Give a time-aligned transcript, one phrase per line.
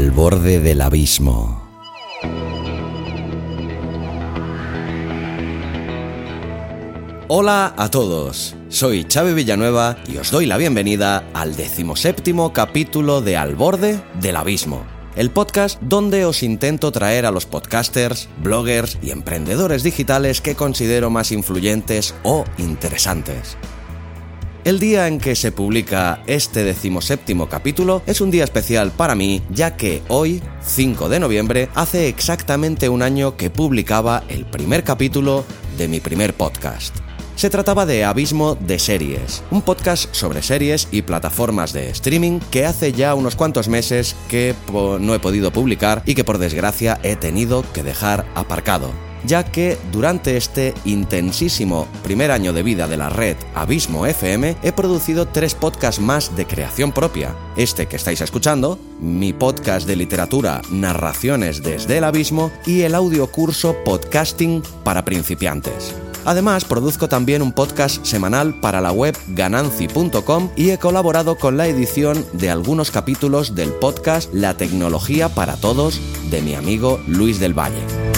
[0.00, 1.68] Al borde del abismo.
[7.28, 13.36] Hola a todos, soy Xavi Villanueva y os doy la bienvenida al decimoséptimo capítulo de
[13.36, 14.86] Al borde del abismo,
[15.16, 21.10] el podcast donde os intento traer a los podcasters, bloggers y emprendedores digitales que considero
[21.10, 23.58] más influyentes o interesantes.
[24.62, 29.42] El día en que se publica este decimoséptimo capítulo es un día especial para mí,
[29.48, 35.46] ya que hoy, 5 de noviembre, hace exactamente un año que publicaba el primer capítulo
[35.78, 36.94] de mi primer podcast.
[37.36, 42.66] Se trataba de Abismo de Series, un podcast sobre series y plataformas de streaming que
[42.66, 47.16] hace ya unos cuantos meses que no he podido publicar y que por desgracia he
[47.16, 48.92] tenido que dejar aparcado
[49.24, 54.72] ya que durante este intensísimo primer año de vida de la red Abismo FM he
[54.72, 57.34] producido tres podcasts más de creación propia.
[57.56, 63.76] Este que estáis escuchando, mi podcast de literatura Narraciones desde el Abismo y el audiocurso
[63.84, 65.94] Podcasting para principiantes.
[66.24, 71.66] Además, produzco también un podcast semanal para la web gananci.com y he colaborado con la
[71.66, 77.58] edición de algunos capítulos del podcast La tecnología para todos de mi amigo Luis del
[77.58, 78.09] Valle.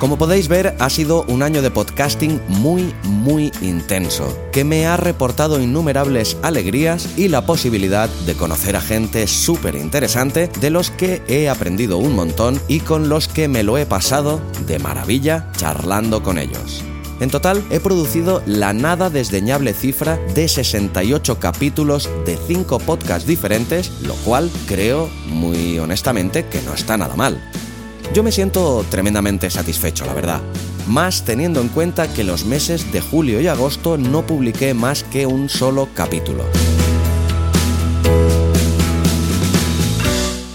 [0.00, 4.96] Como podéis ver, ha sido un año de podcasting muy, muy intenso, que me ha
[4.96, 11.20] reportado innumerables alegrías y la posibilidad de conocer a gente súper interesante de los que
[11.28, 16.22] he aprendido un montón y con los que me lo he pasado de maravilla charlando
[16.22, 16.82] con ellos.
[17.20, 23.92] En total he producido la nada desdeñable cifra de 68 capítulos de 5 podcasts diferentes,
[24.00, 27.38] lo cual creo muy honestamente que no está nada mal.
[28.12, 30.40] Yo me siento tremendamente satisfecho, la verdad.
[30.88, 35.26] Más teniendo en cuenta que los meses de julio y agosto no publiqué más que
[35.26, 36.44] un solo capítulo.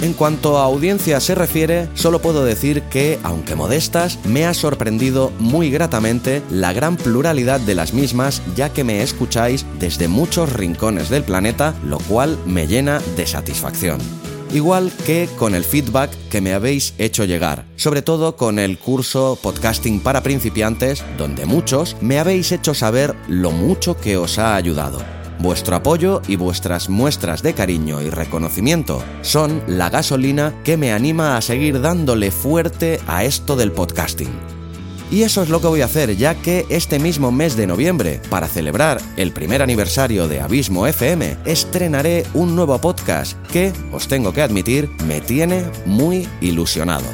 [0.01, 5.31] En cuanto a audiencia se refiere, solo puedo decir que, aunque modestas, me ha sorprendido
[5.39, 11.09] muy gratamente la gran pluralidad de las mismas, ya que me escucháis desde muchos rincones
[11.09, 14.24] del planeta, lo cual me llena de satisfacción
[14.55, 19.37] igual que con el feedback que me habéis hecho llegar, sobre todo con el curso
[19.41, 24.99] Podcasting para principiantes, donde muchos me habéis hecho saber lo mucho que os ha ayudado.
[25.39, 31.35] Vuestro apoyo y vuestras muestras de cariño y reconocimiento son la gasolina que me anima
[31.35, 34.54] a seguir dándole fuerte a esto del podcasting.
[35.11, 38.19] Y eso es lo que voy a hacer, ya que este mismo mes de noviembre,
[38.29, 44.33] para celebrar el primer aniversario de Abismo FM, estrenaré un nuevo podcast que, os tengo
[44.33, 47.05] que admitir, me tiene muy ilusionado.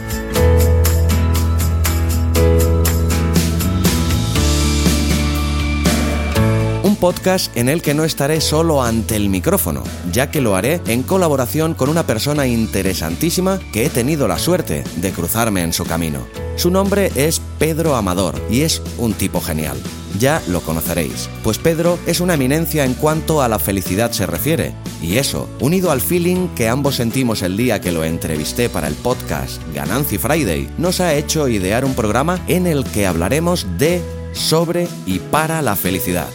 [7.01, 11.01] Podcast en el que no estaré solo ante el micrófono, ya que lo haré en
[11.01, 16.27] colaboración con una persona interesantísima que he tenido la suerte de cruzarme en su camino.
[16.55, 19.77] Su nombre es Pedro Amador y es un tipo genial.
[20.19, 24.75] Ya lo conoceréis, pues Pedro es una eminencia en cuanto a la felicidad se refiere.
[25.01, 28.93] Y eso, unido al feeling que ambos sentimos el día que lo entrevisté para el
[28.93, 34.87] podcast Gananci Friday, nos ha hecho idear un programa en el que hablaremos de, sobre
[35.07, 36.29] y para la felicidad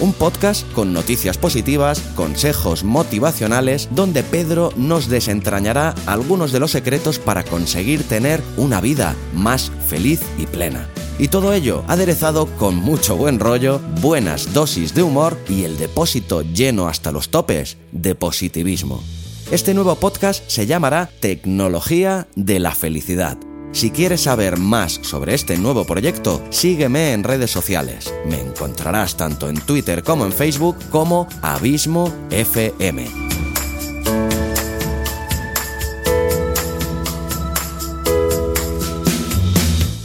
[0.00, 7.18] un podcast con noticias positivas, consejos motivacionales, donde Pedro nos desentrañará algunos de los secretos
[7.18, 10.88] para conseguir tener una vida más feliz y plena.
[11.18, 16.42] Y todo ello aderezado con mucho buen rollo, buenas dosis de humor y el depósito
[16.42, 19.02] lleno hasta los topes de positivismo.
[19.50, 23.38] Este nuevo podcast se llamará Tecnología de la Felicidad
[23.72, 28.12] si quieres saber más sobre este nuevo proyecto, sígueme en redes sociales.
[28.26, 33.32] Me encontrarás tanto en Twitter como en Facebook como Abismo FM.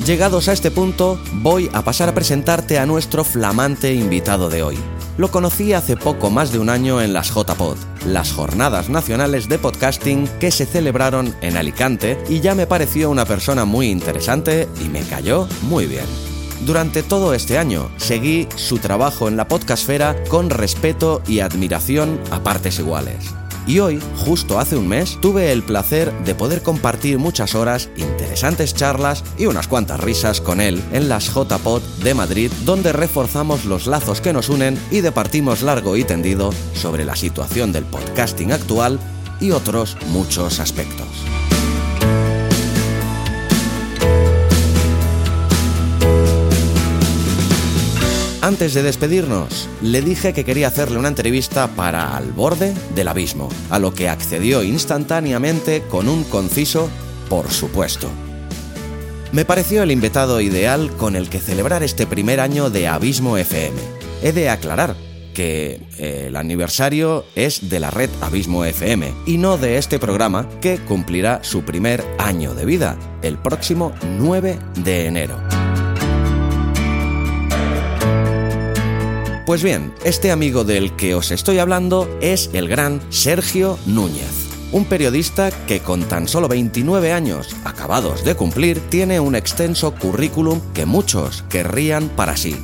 [0.05, 4.96] Llegados a este punto, voy a pasar a presentarte a nuestro flamante invitado de hoy.
[5.17, 9.57] Lo conocí hace poco más de un año en las JPod, las Jornadas Nacionales de
[9.57, 14.89] Podcasting que se celebraron en Alicante y ya me pareció una persona muy interesante y
[14.89, 16.05] me cayó muy bien.
[16.67, 22.43] Durante todo este año seguí su trabajo en la podcastfera con respeto y admiración a
[22.43, 23.33] partes iguales.
[23.67, 28.73] Y hoy, justo hace un mes, tuve el placer de poder compartir muchas horas, interesantes
[28.73, 33.85] charlas y unas cuantas risas con él en las JPod de Madrid, donde reforzamos los
[33.85, 38.99] lazos que nos unen y departimos largo y tendido sobre la situación del podcasting actual
[39.41, 41.26] y otros muchos aspectos.
[48.47, 53.49] Antes de despedirnos, le dije que quería hacerle una entrevista para Al borde del abismo,
[53.69, 56.89] a lo que accedió instantáneamente con un conciso
[57.27, 58.09] por supuesto.
[59.33, 63.77] Me pareció el invitado ideal con el que celebrar este primer año de Abismo FM.
[64.23, 64.95] He de aclarar
[65.33, 70.47] que eh, el aniversario es de la red Abismo FM y no de este programa
[70.61, 75.66] que cumplirá su primer año de vida, el próximo 9 de enero.
[79.47, 84.49] Pues bien, este amigo del que os estoy hablando es el gran Sergio Núñez.
[84.73, 90.59] Un periodista que con tan solo 29 años acabados de cumplir tiene un extenso currículum
[90.73, 92.57] que muchos querrían para sí.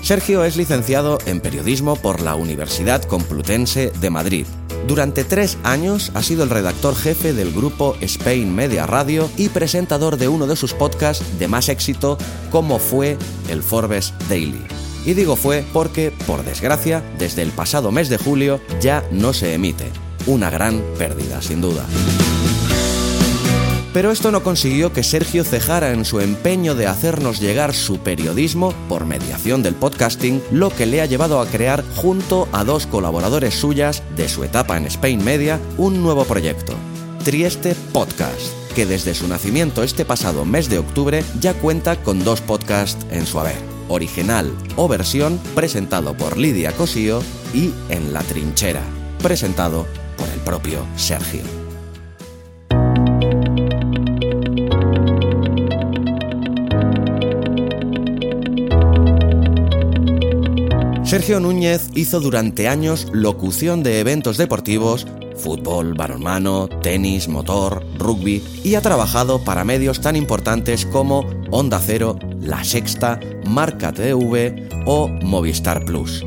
[0.00, 4.46] Sergio es licenciado en periodismo por la Universidad Complutense de Madrid.
[4.88, 10.16] Durante tres años ha sido el redactor jefe del grupo Spain Media Radio y presentador
[10.16, 12.16] de uno de sus podcasts de más éxito,
[12.50, 13.18] como fue
[13.50, 14.64] el Forbes Daily.
[15.06, 19.54] Y digo fue porque, por desgracia, desde el pasado mes de julio ya no se
[19.54, 19.86] emite.
[20.26, 21.86] Una gran pérdida, sin duda.
[23.96, 28.74] Pero esto no consiguió que Sergio cejara en su empeño de hacernos llegar su periodismo
[28.90, 33.54] por mediación del podcasting, lo que le ha llevado a crear, junto a dos colaboradores
[33.54, 36.74] suyas de su etapa en Spain Media, un nuevo proyecto,
[37.24, 42.42] Trieste Podcast, que desde su nacimiento este pasado mes de octubre ya cuenta con dos
[42.42, 47.22] podcasts en su haber original o versión presentado por Lidia Cosío
[47.54, 48.82] y En la trinchera,
[49.22, 49.86] presentado
[50.16, 51.42] por el propio Sergio.
[61.06, 65.06] Sergio Núñez hizo durante años locución de eventos deportivos,
[65.36, 72.18] fútbol, balonmano, tenis, motor, rugby y ha trabajado para medios tan importantes como Onda Cero,
[72.40, 76.24] La Sexta, Marca TV o Movistar Plus.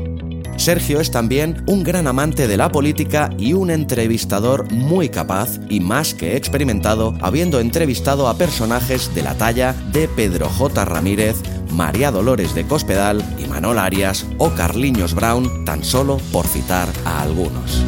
[0.60, 5.80] Sergio es también un gran amante de la política y un entrevistador muy capaz y
[5.80, 10.84] más que experimentado, habiendo entrevistado a personajes de la talla de Pedro J.
[10.84, 11.36] Ramírez,
[11.72, 17.22] María Dolores de Cospedal, y Manol Arias o Carliños Brown, tan solo por citar a
[17.22, 17.82] algunos.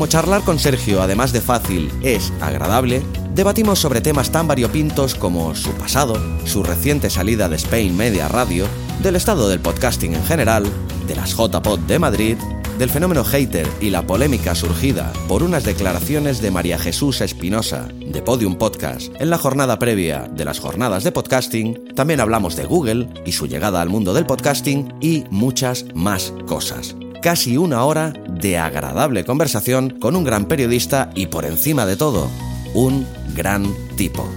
[0.00, 3.02] Como charlar con Sergio, además de fácil, es agradable,
[3.34, 6.16] debatimos sobre temas tan variopintos como su pasado,
[6.46, 8.64] su reciente salida de Spain Media Radio,
[9.02, 10.64] del estado del podcasting en general,
[11.06, 12.38] de las JPod de Madrid,
[12.78, 18.22] del fenómeno hater y la polémica surgida por unas declaraciones de María Jesús Espinosa de
[18.22, 19.12] Podium Podcast.
[19.20, 23.46] En la jornada previa de las jornadas de podcasting, también hablamos de Google y su
[23.46, 29.90] llegada al mundo del podcasting y muchas más cosas casi una hora de agradable conversación
[30.00, 32.28] con un gran periodista y por encima de todo,
[32.74, 34.28] un gran tipo.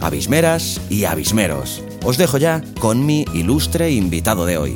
[0.00, 1.82] Abismeras y abismeros.
[2.04, 4.74] Os dejo ya con mi ilustre invitado de hoy.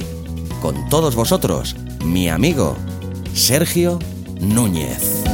[0.63, 2.77] Con todos vosotros, mi amigo
[3.35, 3.99] Sergio
[4.41, 5.25] Núñez.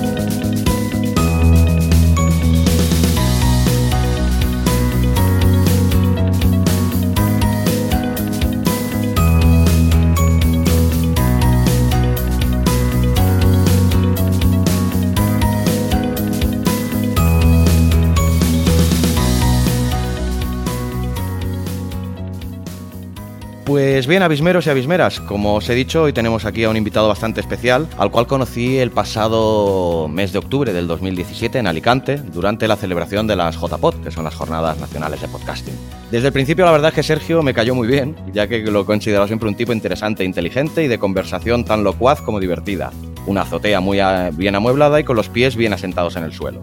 [23.72, 27.08] Pues bien, abismeros y abismeras, como os he dicho, hoy tenemos aquí a un invitado
[27.08, 32.68] bastante especial, al cual conocí el pasado mes de octubre del 2017 en Alicante, durante
[32.68, 35.72] la celebración de las JPod, que son las Jornadas Nacionales de Podcasting.
[36.10, 38.84] Desde el principio la verdad es que Sergio me cayó muy bien, ya que lo
[38.84, 42.92] consideraba siempre un tipo interesante, inteligente y de conversación tan locuaz como divertida.
[43.26, 44.00] Una azotea muy
[44.34, 46.60] bien amueblada y con los pies bien asentados en el suelo.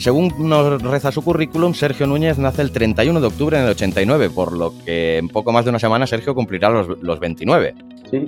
[0.00, 4.30] Según nos reza su currículum, Sergio Núñez nace el 31 de octubre en el 89,
[4.30, 7.74] por lo que en poco más de una semana Sergio cumplirá los, 29.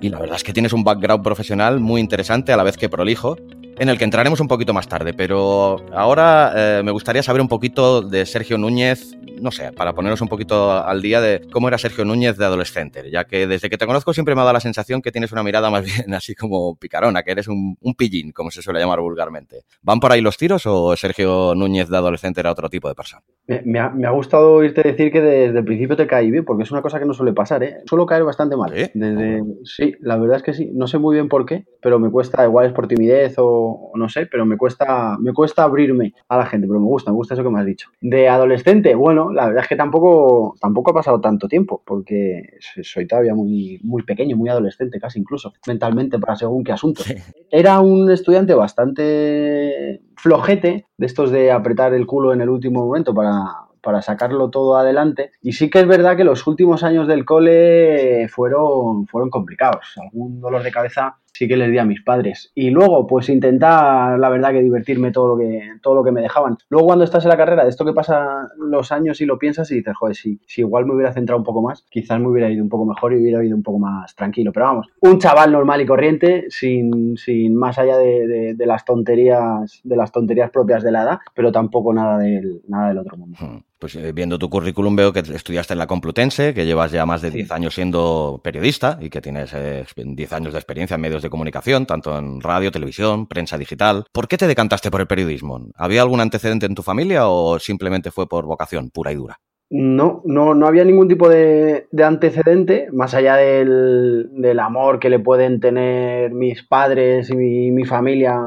[0.02, 2.90] Y la verdad es que tienes un background profesional muy interesante a la vez que
[2.90, 3.38] prolijo.
[3.78, 7.48] En el que entraremos un poquito más tarde, pero ahora eh, me gustaría saber un
[7.48, 11.78] poquito de Sergio Núñez, no sé, para ponernos un poquito al día de cómo era
[11.78, 14.60] Sergio Núñez de adolescente, ya que desde que te conozco siempre me ha dado la
[14.60, 18.50] sensación que tienes una mirada más bien así como picarona, que eres un, pillín, como
[18.50, 19.62] se suele llamar vulgarmente.
[19.82, 23.22] ¿Van por ahí los tiros o Sergio Núñez de adolescente era otro tipo de persona?
[23.64, 26.82] Me, ha, gustado oírte decir que desde el principio te caí bien, porque es una
[26.82, 27.78] cosa que no suele pasar, ¿eh?
[27.86, 28.70] Suelo caer bastante mal.
[28.70, 30.70] Desde, sí, la verdad es que sí.
[30.72, 33.61] No sé muy bien por qué, pero me cuesta, igual es por timidez o,
[33.94, 37.16] no sé, pero me cuesta, me cuesta abrirme a la gente, pero me gusta, me
[37.16, 37.90] gusta eso que me has dicho.
[38.00, 43.06] De adolescente, bueno, la verdad es que tampoco, tampoco ha pasado tanto tiempo, porque soy
[43.06, 47.02] todavía muy, muy pequeño, muy adolescente, casi incluso, mentalmente, para según qué asunto.
[47.50, 53.12] Era un estudiante bastante flojete, de estos de apretar el culo en el último momento
[53.14, 53.44] para,
[53.82, 55.32] para sacarlo todo adelante.
[55.42, 59.94] Y sí que es verdad que los últimos años del cole fueron, fueron complicados.
[60.00, 62.52] Algún dolor de cabeza sí que les di a mis padres.
[62.54, 66.20] Y luego, pues intentar, la verdad, que divertirme todo lo que, todo lo que me
[66.20, 66.56] dejaban.
[66.68, 69.70] Luego, cuando estás en la carrera, de esto que pasa los años y lo piensas
[69.70, 72.50] y dices, joder, si, si igual me hubiera centrado un poco más, quizás me hubiera
[72.50, 74.52] ido un poco mejor y hubiera ido un poco más tranquilo.
[74.52, 79.80] Pero vamos, un chaval normal y corriente, sin, sin más allá de, de, las tonterías,
[79.82, 83.38] de las tonterías propias de la edad, pero tampoco nada del, nada del otro mundo.
[83.40, 83.71] Hmm.
[83.82, 87.20] Pues eh, viendo tu currículum veo que estudiaste en la Complutense, que llevas ya más
[87.20, 91.20] de 10 años siendo periodista y que tienes 10 eh, años de experiencia en medios
[91.20, 94.04] de comunicación, tanto en radio, televisión, prensa digital.
[94.12, 95.66] ¿Por qué te decantaste por el periodismo?
[95.74, 99.40] ¿Había algún antecedente en tu familia o simplemente fue por vocación pura y dura?
[99.68, 105.58] No, no, no había ningún tipo de, antecedente, más allá del, amor que le pueden
[105.58, 107.34] tener mis padres y
[107.72, 108.38] mi familia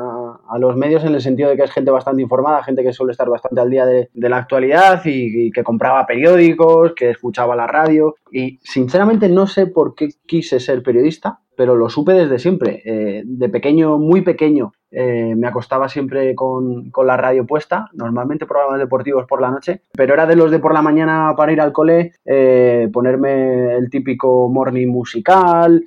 [0.47, 3.11] a los medios en el sentido de que es gente bastante informada, gente que suele
[3.11, 8.15] estar bastante al día de, la actualidad y, que compraba periódicos, que escuchaba la radio.
[8.31, 12.81] Y sinceramente no sé por qué quise ser periodista, pero lo supe desde siempre.
[12.85, 18.79] Eh, de pequeño, muy pequeño, eh, me acostaba siempre con, la radio puesta, normalmente programas
[18.79, 21.71] deportivos por la noche, pero era de los de por la mañana para ir al
[21.71, 25.83] cole, eh, ponerme el típico morning musical,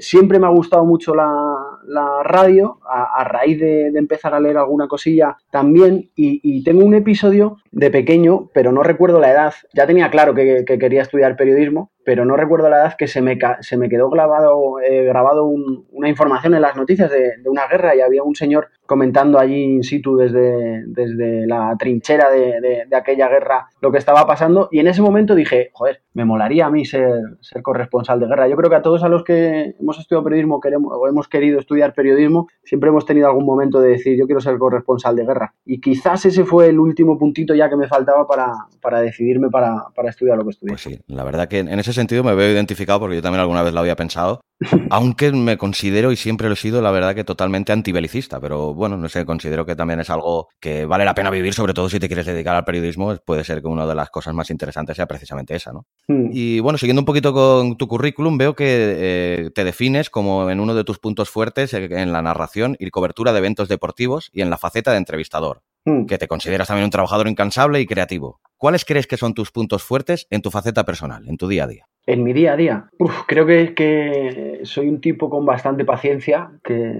[0.00, 1.71] siempre me ha gustado mucho la,
[2.24, 7.90] radio, a, raíz de, empezar a leer alguna cosilla también, y, tengo un episodio de
[7.90, 12.36] pequeño, pero no recuerdo la edad, ya tenía claro que quería estudiar periodismo, pero no
[12.36, 16.62] recuerdo la edad que se me, se me quedó grabado, eh, grabado una información en
[16.62, 21.46] las noticias de, una guerra y había un señor comentando allí in situ desde, desde
[21.46, 26.02] la trinchera de, aquella guerra lo que estaba pasando y en ese momento dije, joder,
[26.14, 28.48] me molaría a mí ser, ser corresponsal de guerra.
[28.48, 31.58] Yo creo que a todos a los que hemos estudiado periodismo queremos, o hemos querido
[31.58, 35.54] estudiar periodismo, siempre hemos tenido algún momento de decir, yo quiero ser corresponsal de guerra.
[35.64, 39.86] Y quizás ese fue el último puntito ya que me faltaba para, para decidirme para,
[39.94, 40.72] para estudiar lo que estudié.
[40.72, 43.62] Pues sí, la verdad que en ese sentido me veo identificado porque yo también alguna
[43.62, 44.40] vez lo había pensado.
[44.90, 48.96] Aunque me considero y siempre lo he sido, la verdad que totalmente antibelicista, pero bueno,
[48.96, 51.98] no sé, considero que también es algo que vale la pena vivir, sobre todo si
[51.98, 55.06] te quieres dedicar al periodismo, puede ser que una de las cosas más interesantes sea
[55.06, 55.86] precisamente esa, ¿no?
[56.08, 56.28] Hmm.
[56.32, 60.60] Y bueno, siguiendo un poquito con tu currículum, veo que eh, te defines como en
[60.60, 64.50] uno de tus puntos fuertes en la narración y cobertura de eventos deportivos y en
[64.50, 66.06] la faceta de entrevistador, hmm.
[66.06, 68.40] que te consideras también un trabajador incansable y creativo.
[68.62, 71.66] ¿Cuáles crees que son tus puntos fuertes en tu faceta personal, en tu día a
[71.66, 71.88] día?
[72.04, 72.90] En mi día a día,
[73.28, 76.92] creo que, que, soy un tipo con bastante paciencia, que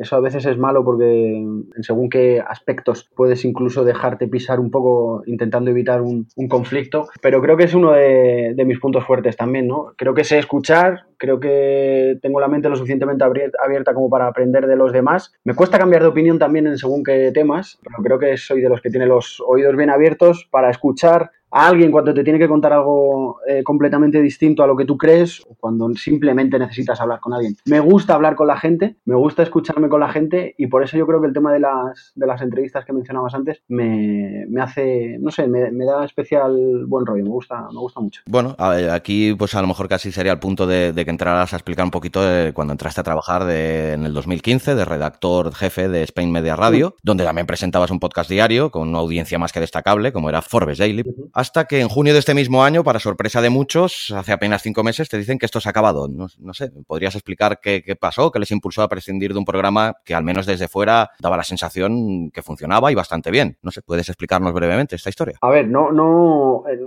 [0.00, 4.70] eso a veces es malo porque en según qué aspectos puedes incluso dejarte pisar un
[4.70, 9.66] poco intentando evitar un, conflicto, pero creo que es uno de, mis puntos fuertes también,
[9.66, 9.94] ¿no?
[9.96, 14.66] Creo que sé escuchar, creo que tengo la mente lo suficientemente abierta como para aprender
[14.66, 15.32] de los demás.
[15.44, 18.68] Me cuesta cambiar de opinión también en según qué temas, pero creo que soy de
[18.68, 22.38] los que tiene los oídos bien abiertos para escuchar, escuchar a alguien cuando te tiene
[22.38, 27.00] que contar algo eh, completamente distinto a lo que tú crees o cuando simplemente necesitas
[27.00, 27.56] hablar con alguien.
[27.64, 30.98] Me gusta hablar con la gente, me gusta escucharme con la gente y por eso
[30.98, 35.16] yo creo que el tema de las, de las entrevistas que mencionabas antes me, hace,
[35.18, 38.20] no sé, me, da especial buen rollo, me gusta, me gusta mucho.
[38.26, 41.86] Bueno, aquí pues a lo mejor casi sería el punto de, que entraras a explicar
[41.86, 46.30] un poquito de cuando entraste a trabajar en el 2015 de redactor jefe de Spain
[46.30, 50.28] Media Radio, donde también presentabas un podcast diario con una audiencia más que destacable como
[50.28, 51.04] era Forbes Daily
[51.46, 54.82] hasta que en junio de este mismo año, para sorpresa de muchos, hace apenas cinco
[54.82, 56.08] meses, te dicen que esto se ha acabado.
[56.08, 60.16] No, sé, ¿podrías explicar qué, pasó, qué les impulsó a prescindir de un programa que
[60.16, 63.58] al menos desde fuera daba la sensación que funcionaba y bastante bien?
[63.62, 65.38] No sé, ¿puedes explicarnos brevemente esta historia?
[65.40, 66.64] A ver, no, no...
[66.68, 66.80] Eh,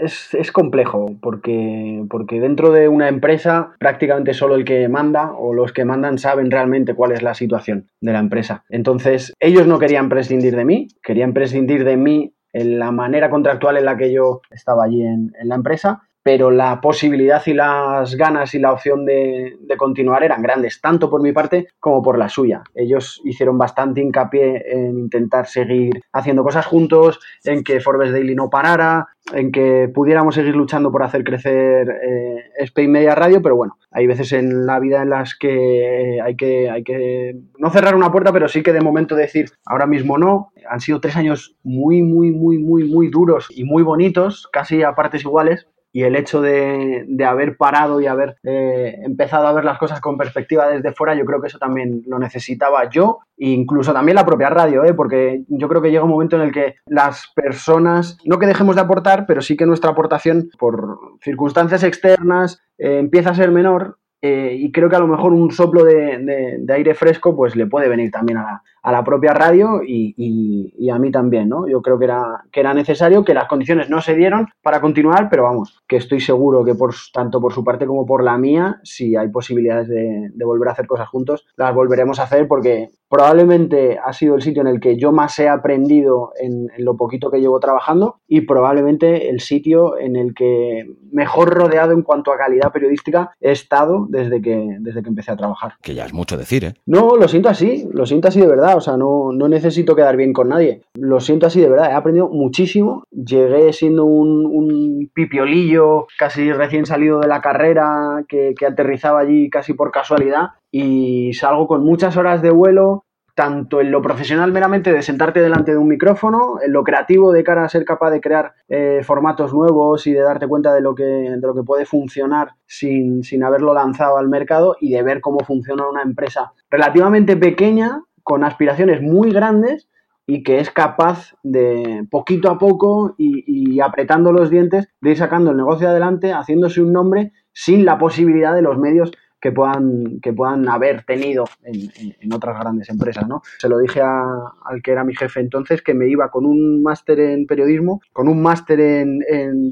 [0.00, 5.54] es, es, complejo porque, porque dentro de una empresa prácticamente solo el que manda o
[5.54, 8.64] los que mandan saben realmente cuál es la situación de la empresa.
[8.68, 13.76] Entonces, ellos no querían prescindir de mí, querían prescindir de mí en la manera contractual
[13.76, 18.52] en la que yo estaba allí en, la empresa, pero la posibilidad y las ganas
[18.52, 22.64] y la opción de, continuar eran grandes, tanto por mi parte como por la suya.
[22.74, 28.50] Ellos hicieron bastante hincapié en intentar seguir haciendo cosas juntos, en que Forbes Daily no
[28.50, 33.78] parara, en que pudiéramos seguir luchando por hacer crecer eh, Spain Media Radio, pero bueno,
[33.92, 38.10] hay veces en la vida en las que hay que, hay que no cerrar una
[38.10, 40.50] puerta, pero sí que de momento decir ahora mismo no.
[40.68, 44.96] Han sido tres años muy, muy, muy, muy, muy duros y muy bonitos, casi a
[44.96, 49.78] partes iguales, y el hecho de, haber parado y haber eh, empezado a ver las
[49.78, 53.94] cosas con perspectiva desde fuera, yo creo que eso también lo necesitaba yo e incluso
[53.94, 54.92] también la propia radio, ¿eh?
[54.92, 58.76] porque yo creo que llega un momento en el que las personas, no que dejemos
[58.76, 63.96] de aportar, pero sí que nuestra aportación por circunstancias externas eh, empieza a ser menor
[64.22, 67.88] eh, y creo que a lo mejor un soplo de, aire fresco pues le puede
[67.88, 68.62] venir también a la,
[69.04, 71.68] propia radio y, a mí también, ¿no?
[71.68, 75.28] Yo creo que era, que era necesario, que las condiciones no se dieron para continuar,
[75.28, 78.80] pero vamos, que estoy seguro que por tanto por su parte como por la mía,
[78.84, 83.98] si hay posibilidades de, volver a hacer cosas juntos, las volveremos a hacer porque probablemente
[83.98, 87.30] ha sido el sitio en el que yo más he aprendido en, en lo poquito
[87.30, 92.36] que llevo trabajando y probablemente el sitio en el que mejor rodeado en cuanto a
[92.36, 95.74] calidad periodística he estado desde que, desde que empecé a trabajar.
[95.82, 96.74] Que ya es mucho decir, ¿eh?
[96.86, 100.16] No, lo siento así, lo siento así de verdad, o sea, no, no necesito quedar
[100.16, 100.82] bien con nadie.
[100.94, 103.04] Lo siento así de verdad, he aprendido muchísimo.
[103.10, 109.72] Llegué siendo un, pipiolillo casi recién salido de la carrera que, que aterrizaba allí casi
[109.72, 113.04] por casualidad y salgo con muchas horas de vuelo,
[113.36, 117.44] tanto en lo profesional meramente de sentarte delante de un micrófono, en lo creativo de
[117.44, 120.94] cara a ser capaz de crear eh, formatos nuevos y de darte cuenta de lo
[120.94, 125.20] que, de lo que puede funcionar sin, sin haberlo lanzado al mercado y de ver
[125.20, 129.88] cómo funciona una empresa relativamente pequeña, con aspiraciones muy grandes
[130.26, 135.52] y que es capaz de poquito a poco y, apretando los dientes de ir sacando
[135.52, 140.32] el negocio adelante, haciéndose un nombre sin la posibilidad de los medios que puedan, que
[140.32, 143.42] puedan haber tenido en, otras grandes empresas, ¿no?
[143.58, 147.20] Se lo dije al que era mi jefe entonces que me iba con un máster
[147.20, 149.20] en periodismo, con un máster en,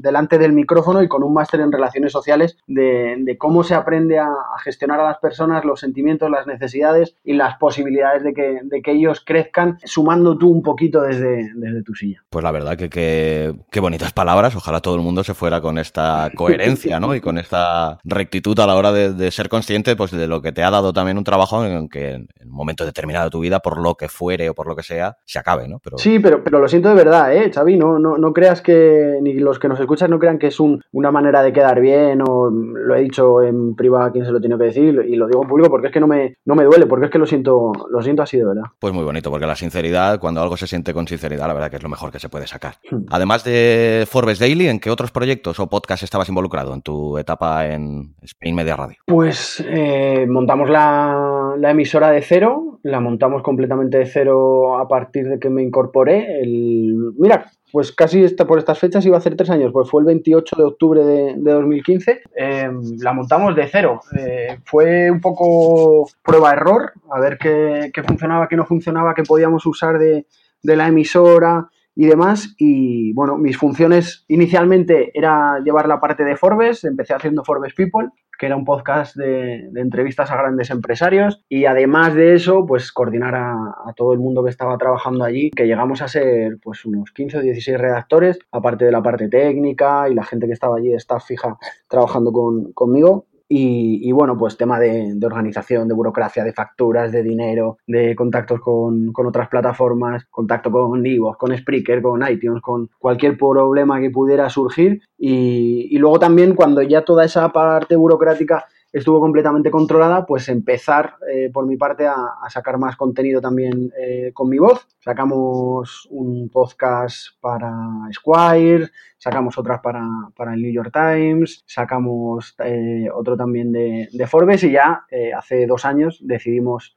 [0.01, 4.29] delante del micrófono y con un máster en relaciones sociales de, cómo se aprende a,
[4.63, 8.91] gestionar a las personas, los sentimientos, las necesidades y las posibilidades de que, de que
[8.93, 12.23] ellos crezcan, sumando tú un poquito desde, desde tu silla.
[12.29, 14.55] Pues la verdad que qué bonitas palabras.
[14.55, 17.05] Ojalá todo el mundo se fuera con esta coherencia, ¿no?
[17.15, 20.51] Y con esta rectitud a la hora de, de ser consciente pues, de lo que
[20.51, 23.61] te ha dado también un trabajo en que en un momento determinado de tu vida,
[23.61, 25.79] por lo que fuere o por lo que sea, se acabe, ¿no?
[25.79, 25.97] Pero...
[25.97, 27.77] Sí, pero, pero lo siento de verdad, ¿eh, Xavi?
[27.77, 30.81] No, no, no creas que, ni los que nos escuchan no crean que es un,
[30.91, 34.41] una manera de quedar bien o lo he dicho en privado a quien se lo
[34.41, 36.65] tiene que decir y lo digo en público porque es que no me, no me
[36.65, 38.63] duele, porque es que lo siento, lo siento así de verdad.
[38.79, 41.77] Pues muy bonito, porque la sinceridad, cuando algo se siente con sinceridad, la verdad que
[41.77, 42.75] es lo mejor que se puede sacar.
[42.91, 43.05] Hmm.
[43.09, 47.67] Además de Forbes Daily, ¿en qué otros proyectos o podcasts estabas involucrado en tu etapa
[47.67, 48.97] en Spain Media Radio?
[49.05, 55.39] Pues eh, montamos la, emisora de cero, la montamos completamente de cero a partir de
[55.39, 56.41] que me incorporé.
[56.41, 60.01] El, mira, pues casi está, por estas fechas iba a hacer tres años, pues fue
[60.01, 62.21] el 28 de octubre de, 2015.
[62.35, 64.01] Eh, la montamos de cero.
[64.17, 69.99] Eh, fue un poco prueba-error, a ver qué, funcionaba, qué no funcionaba, qué podíamos usar
[69.99, 70.25] de,
[70.61, 72.53] de la emisora y demás.
[72.57, 78.09] Y bueno, mis funciones inicialmente era llevar la parte de Forbes, empecé haciendo Forbes People
[78.37, 83.35] que era un podcast de, entrevistas a grandes empresarios y además de eso, pues coordinar
[83.35, 87.37] a, todo el mundo que estaba trabajando allí, que llegamos a ser pues unos 15
[87.37, 91.25] o 16 redactores, aparte de la parte técnica y la gente que estaba allí, staff
[91.25, 93.25] fija, trabajando con, conmigo.
[93.47, 99.13] Y, bueno, pues tema de, organización, de burocracia, de facturas, de dinero, de contactos con,
[99.15, 105.01] otras plataformas, contacto con Ivo, con Spreaker, con iTunes, con cualquier problema que pudiera surgir.
[105.17, 111.15] Y, y luego también cuando ya toda esa parte burocrática estuvo completamente controlada, pues empezar
[111.29, 112.15] eh, por mi parte a,
[112.47, 114.87] sacar más contenido también eh, con mi voz.
[114.99, 117.73] Sacamos un podcast para
[118.13, 124.71] Squire, sacamos otras para, el New York Times, sacamos eh, otro también de, Forbes y
[124.71, 125.05] ya
[125.37, 126.95] hace dos años decidimos,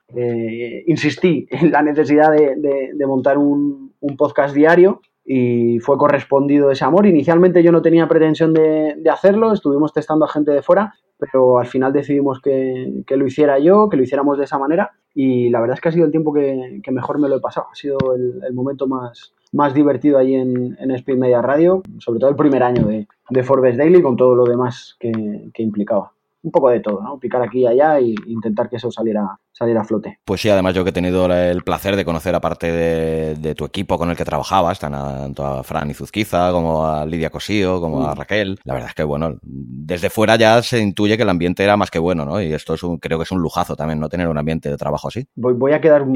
[0.87, 7.07] insistí en la necesidad de, montar un, un podcast diario y fue correspondido ese amor.
[7.07, 11.59] Inicialmente yo no tenía pretensión de, de, hacerlo, estuvimos testando a gente de fuera, pero
[11.59, 15.61] al final decidimos que, lo hiciera yo, que lo hiciéramos de esa manera y la
[15.61, 17.99] verdad es que ha sido el tiempo que, mejor me lo he pasado, ha sido
[18.15, 22.63] el, momento más, más divertido ahí en, en Speed Media Radio, sobre todo el primer
[22.63, 23.07] año de,
[23.43, 25.11] Forbes Daily con todo lo demás que,
[25.59, 26.13] implicaba.
[26.43, 27.19] Un poco de todo, ¿no?
[27.19, 30.19] Picar aquí y allá e intentar que eso saliera, saliera a flote.
[30.25, 33.65] Pues sí, además yo que he tenido el placer de conocer aparte de, de tu
[33.65, 38.15] equipo con el que trabajabas, tanto a Fran Izuzquiza como a Lidia Cosío, como a
[38.15, 38.19] mm.
[38.19, 41.77] Raquel, la verdad es que bueno, desde fuera ya se intuye que el ambiente era
[41.77, 42.41] más que bueno, ¿no?
[42.41, 44.09] Y esto es un, creo que es un lujazo también, ¿no?
[44.09, 45.27] Tener un ambiente de trabajo así.
[45.35, 46.07] Voy, voy a quedar,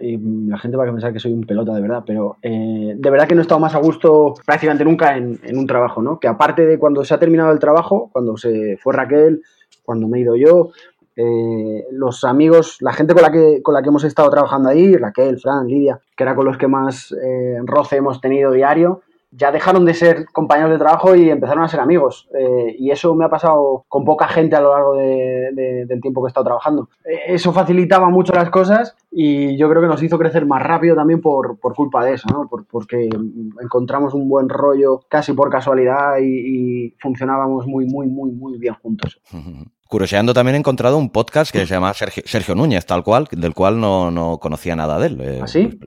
[0.00, 0.18] y
[0.48, 3.26] la gente va a pensar que soy un pelota de verdad, pero eh, de verdad
[3.26, 6.20] que no he estado más a gusto prácticamente nunca en, en un trabajo, ¿no?
[6.20, 9.42] Que aparte de cuando se ha terminado el trabajo, cuando se fue Raquel,
[9.82, 10.70] cuando me he ido yo,
[11.16, 14.96] eh, los amigos, la gente con la, que, con la que hemos estado trabajando ahí,
[14.96, 19.50] Raquel, Fran, Lidia, que era con los que más eh, roce hemos tenido diario, ya
[19.50, 22.28] dejaron de ser compañeros de trabajo y empezaron a ser amigos.
[22.38, 26.26] Eh, y eso me ha pasado con poca gente a lo largo del tiempo que
[26.26, 26.90] he estado trabajando.
[27.04, 30.94] Eh, eso facilitaba mucho las cosas y yo creo que nos hizo crecer más rápido
[30.94, 32.48] también por, culpa de eso, ¿no?
[32.70, 33.08] porque
[33.62, 39.20] encontramos un buen rollo casi por casualidad y, funcionábamos muy, muy, muy, muy bien juntos.
[39.88, 43.78] Curioseando también he encontrado un podcast que se llama Sergio, Núñez, tal cual, del cual
[43.80, 45.42] no, conocía nada de él.
[45.42, 45.68] ¿Así?
[45.70, 45.78] ¿Ah, Sí,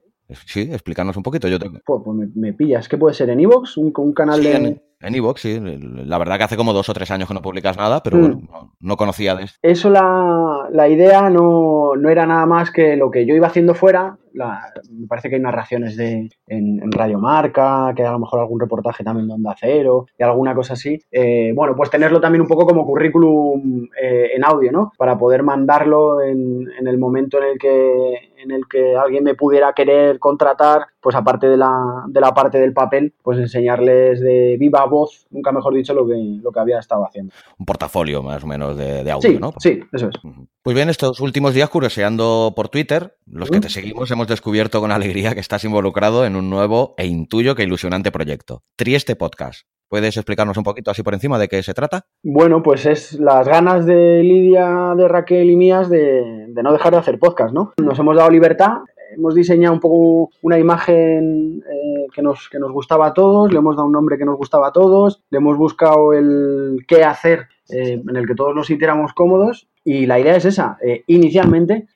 [0.55, 1.47] explícanos un poquito.
[1.47, 2.87] Yo Pues, pues me, pillas.
[2.87, 3.29] ¿Qué puede ser?
[3.29, 3.77] ¿En Evox?
[3.77, 4.81] ¿Un, canal de.?
[5.01, 5.59] En Evox, sí.
[5.59, 8.47] La verdad que hace como dos o tres años que no publicas nada, pero mm.
[8.79, 9.55] no, conocía de eso.
[9.61, 13.75] Eso, la, la idea no, no, era nada más que lo que yo iba haciendo
[13.75, 14.17] fuera.
[14.35, 19.03] Me parece que hay narraciones de, en, Radio Marca, que a lo mejor algún reportaje
[19.03, 20.99] también de Onda Cero y alguna cosa así.
[21.11, 24.91] Eh, bueno, pues tenerlo también un poco como currículum eh, en audio, ¿no?
[24.97, 29.35] Para poder mandarlo en, en el momento en el que en el que alguien me
[29.35, 34.55] pudiera querer contratar, pues aparte de la, de la parte del papel, pues enseñarles de
[34.59, 37.33] viva voz, nunca mejor dicho, lo que, lo que había estado haciendo.
[37.57, 39.53] Un portafolio más o menos de, audio, sí, ¿no?
[39.59, 40.15] Sí, eso es.
[40.61, 44.91] Pues bien, estos últimos días curioseando por Twitter, los que te seguimos hemos descubierto con
[44.91, 49.67] alegría que estás involucrado en un nuevo e intuyo que ilusionante proyecto, Trieste Podcast.
[49.89, 52.05] ¿Puedes explicarnos un poquito así por encima de qué se trata?
[52.23, 56.99] Bueno, pues es las ganas de Lidia, de Raquel y mías de, no dejar de
[56.99, 57.73] hacer podcast, ¿no?
[57.77, 58.77] Nos hemos dado libertad,
[59.15, 63.59] hemos diseñado un poco una imagen eh, que, nos, que nos gustaba a todos, le
[63.59, 67.47] hemos dado un nombre que nos gustaba a todos, le hemos buscado el qué hacer
[67.69, 71.87] eh, en el que todos nos sintiéramos cómodos y la idea es esa, eh, inicialmente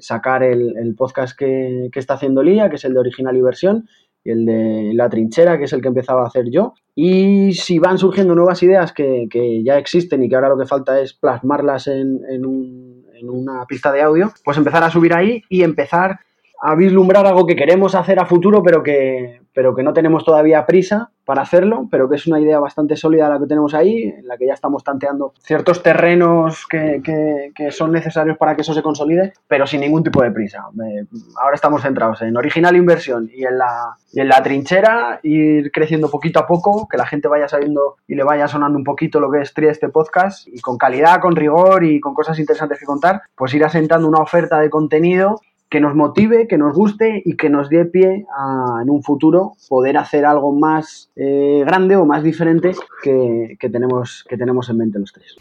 [0.00, 3.86] sacar el, podcast que, está haciendo Lidia, que es el de original y versión,
[4.24, 6.74] y el de La Trinchera, que es el que empezaba a hacer yo.
[6.94, 9.28] Y si van surgiendo nuevas ideas que,
[9.64, 12.44] ya existen y que ahora lo que falta es plasmarlas en
[13.22, 16.18] una pista de audio, pues empezar a subir ahí y empezar
[16.62, 20.66] a vislumbrar algo que queremos hacer a futuro, pero que, pero que no tenemos todavía
[20.66, 24.26] prisa para hacerlo, pero que es una idea bastante sólida la que tenemos ahí, en
[24.26, 27.00] la que ya estamos tanteando ciertos terrenos que,
[27.54, 30.64] que, son necesarios para que eso se consolide, pero sin ningún tipo de prisa.
[31.40, 36.40] ahora estamos centrados en original inversión y en, la, en la trinchera, ir creciendo poquito
[36.40, 39.42] a poco, que la gente vaya sabiendo y le vaya sonando un poquito lo que
[39.42, 43.54] es este podcast, y con calidad, con rigor y con cosas interesantes que contar, pues
[43.54, 45.40] ir asentando una oferta de contenido
[45.72, 49.54] que nos motive, que nos guste y que nos dé pie a, en un futuro
[49.70, 54.98] poder hacer algo más eh, grande o más diferente que, tenemos, que tenemos en mente
[54.98, 55.34] los tres.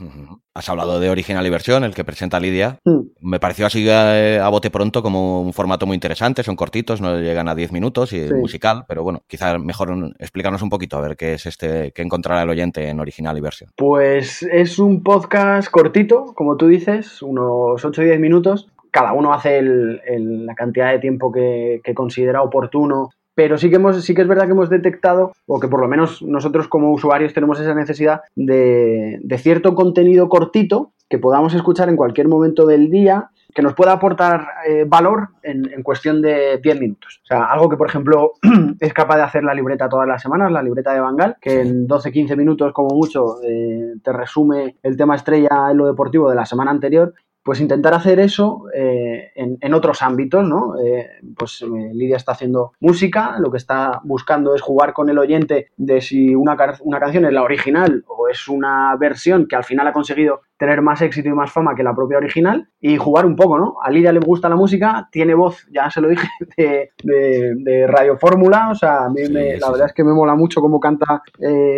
[0.54, 2.80] Has hablado de original y versión, el que presenta Lidia.
[2.86, 3.00] Mm.
[3.20, 7.20] Me pareció así eh, a, bote pronto como un formato muy interesante, son cortitos, no
[7.20, 11.18] llegan a 10 minutos y musical, pero bueno, quizás mejor explicarnos un poquito a ver
[11.18, 13.70] qué es este, qué encontrará el oyente en original y versión.
[13.76, 19.34] Pues es un podcast cortito, como tú dices, unos 8 o 10 minutos, cada uno
[19.34, 24.28] hace la cantidad de tiempo que, considera oportuno pero sí que, hemos, sí que es
[24.28, 28.22] verdad que hemos detectado, o que por lo menos nosotros como usuarios tenemos esa necesidad
[28.36, 33.94] de, cierto contenido cortito que podamos escuchar en cualquier momento del día, que nos pueda
[33.94, 37.22] aportar eh, valor en, cuestión de 10 minutos.
[37.24, 38.34] O sea, algo que, por ejemplo,
[38.80, 41.88] es capaz de hacer la libreta todas las semanas, la libreta de Bangal, que en
[41.88, 46.46] 12-15 minutos como mucho eh, te resume el tema estrella en lo deportivo de la
[46.46, 50.76] semana anterior pues intentar hacer eso eh, en, otros ámbitos, ¿no?
[50.80, 55.18] Eh, pues eh, Lidia está haciendo música, lo que está buscando es jugar con el
[55.18, 59.64] oyente de si una, una canción es la original o es una versión que al
[59.64, 63.26] final ha conseguido tener más éxito y más fama que la propia original y jugar
[63.26, 63.78] un poco, ¿no?
[63.82, 66.28] A Lidia le gusta la música, tiene voz, ya se lo dije,
[66.58, 70.62] de, de, Radio Fórmula, o sea, a mí la verdad es que me mola mucho
[70.62, 71.24] cómo canta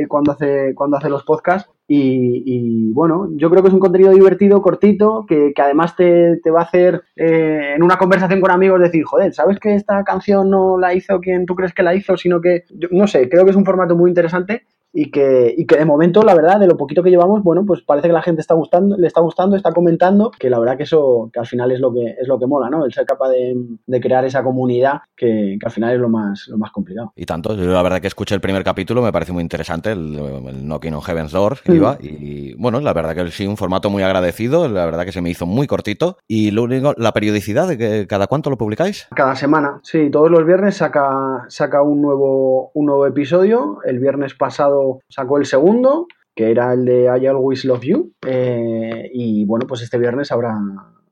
[0.09, 4.61] cuando, hace, cuando hace los podcasts y, bueno, yo creo que es un contenido divertido,
[4.61, 9.33] cortito, que, además te, va a hacer eh, en una conversación con amigos decir, joder,
[9.33, 12.63] ¿sabes que esta canción no la hizo quien tú crees que la hizo, sino que,
[12.91, 16.21] no sé, creo que es un formato muy interesante y que, y que de momento,
[16.21, 18.95] la verdad, de lo poquito que llevamos, bueno, pues parece que la gente está gustando,
[18.95, 21.91] le está gustando, está comentando, que la verdad que eso, que al final es lo
[21.91, 22.85] que, es lo que mola, ¿no?
[22.85, 23.55] El ser capaz de,
[23.87, 27.11] de crear esa comunidad que, que, al final es lo más, lo más complicado.
[27.15, 30.15] Y tanto, yo la verdad que escuché el primer capítulo, me parece muy interesante, el,
[30.47, 33.89] el Knocking on Heaven's Door, que iba, y bueno, la verdad que sí, un formato
[33.89, 37.67] muy agradecido, la verdad que se me hizo muy cortito, y lo único, la periodicidad
[37.67, 39.07] de que cada cuánto lo publicáis?
[39.15, 44.35] Cada semana, sí, todos los viernes saca, saca un nuevo, un nuevo episodio, el viernes
[44.35, 48.13] pasado sacó el segundo, que era el de I Always Love You.
[48.25, 50.57] Eh, y bueno, pues este viernes habrá,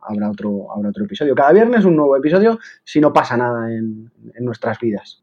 [0.01, 1.35] habrá, otro, habrá otro episodio.
[1.35, 5.21] Cada viernes un nuevo episodio si no pasa nada en, en nuestras vidas.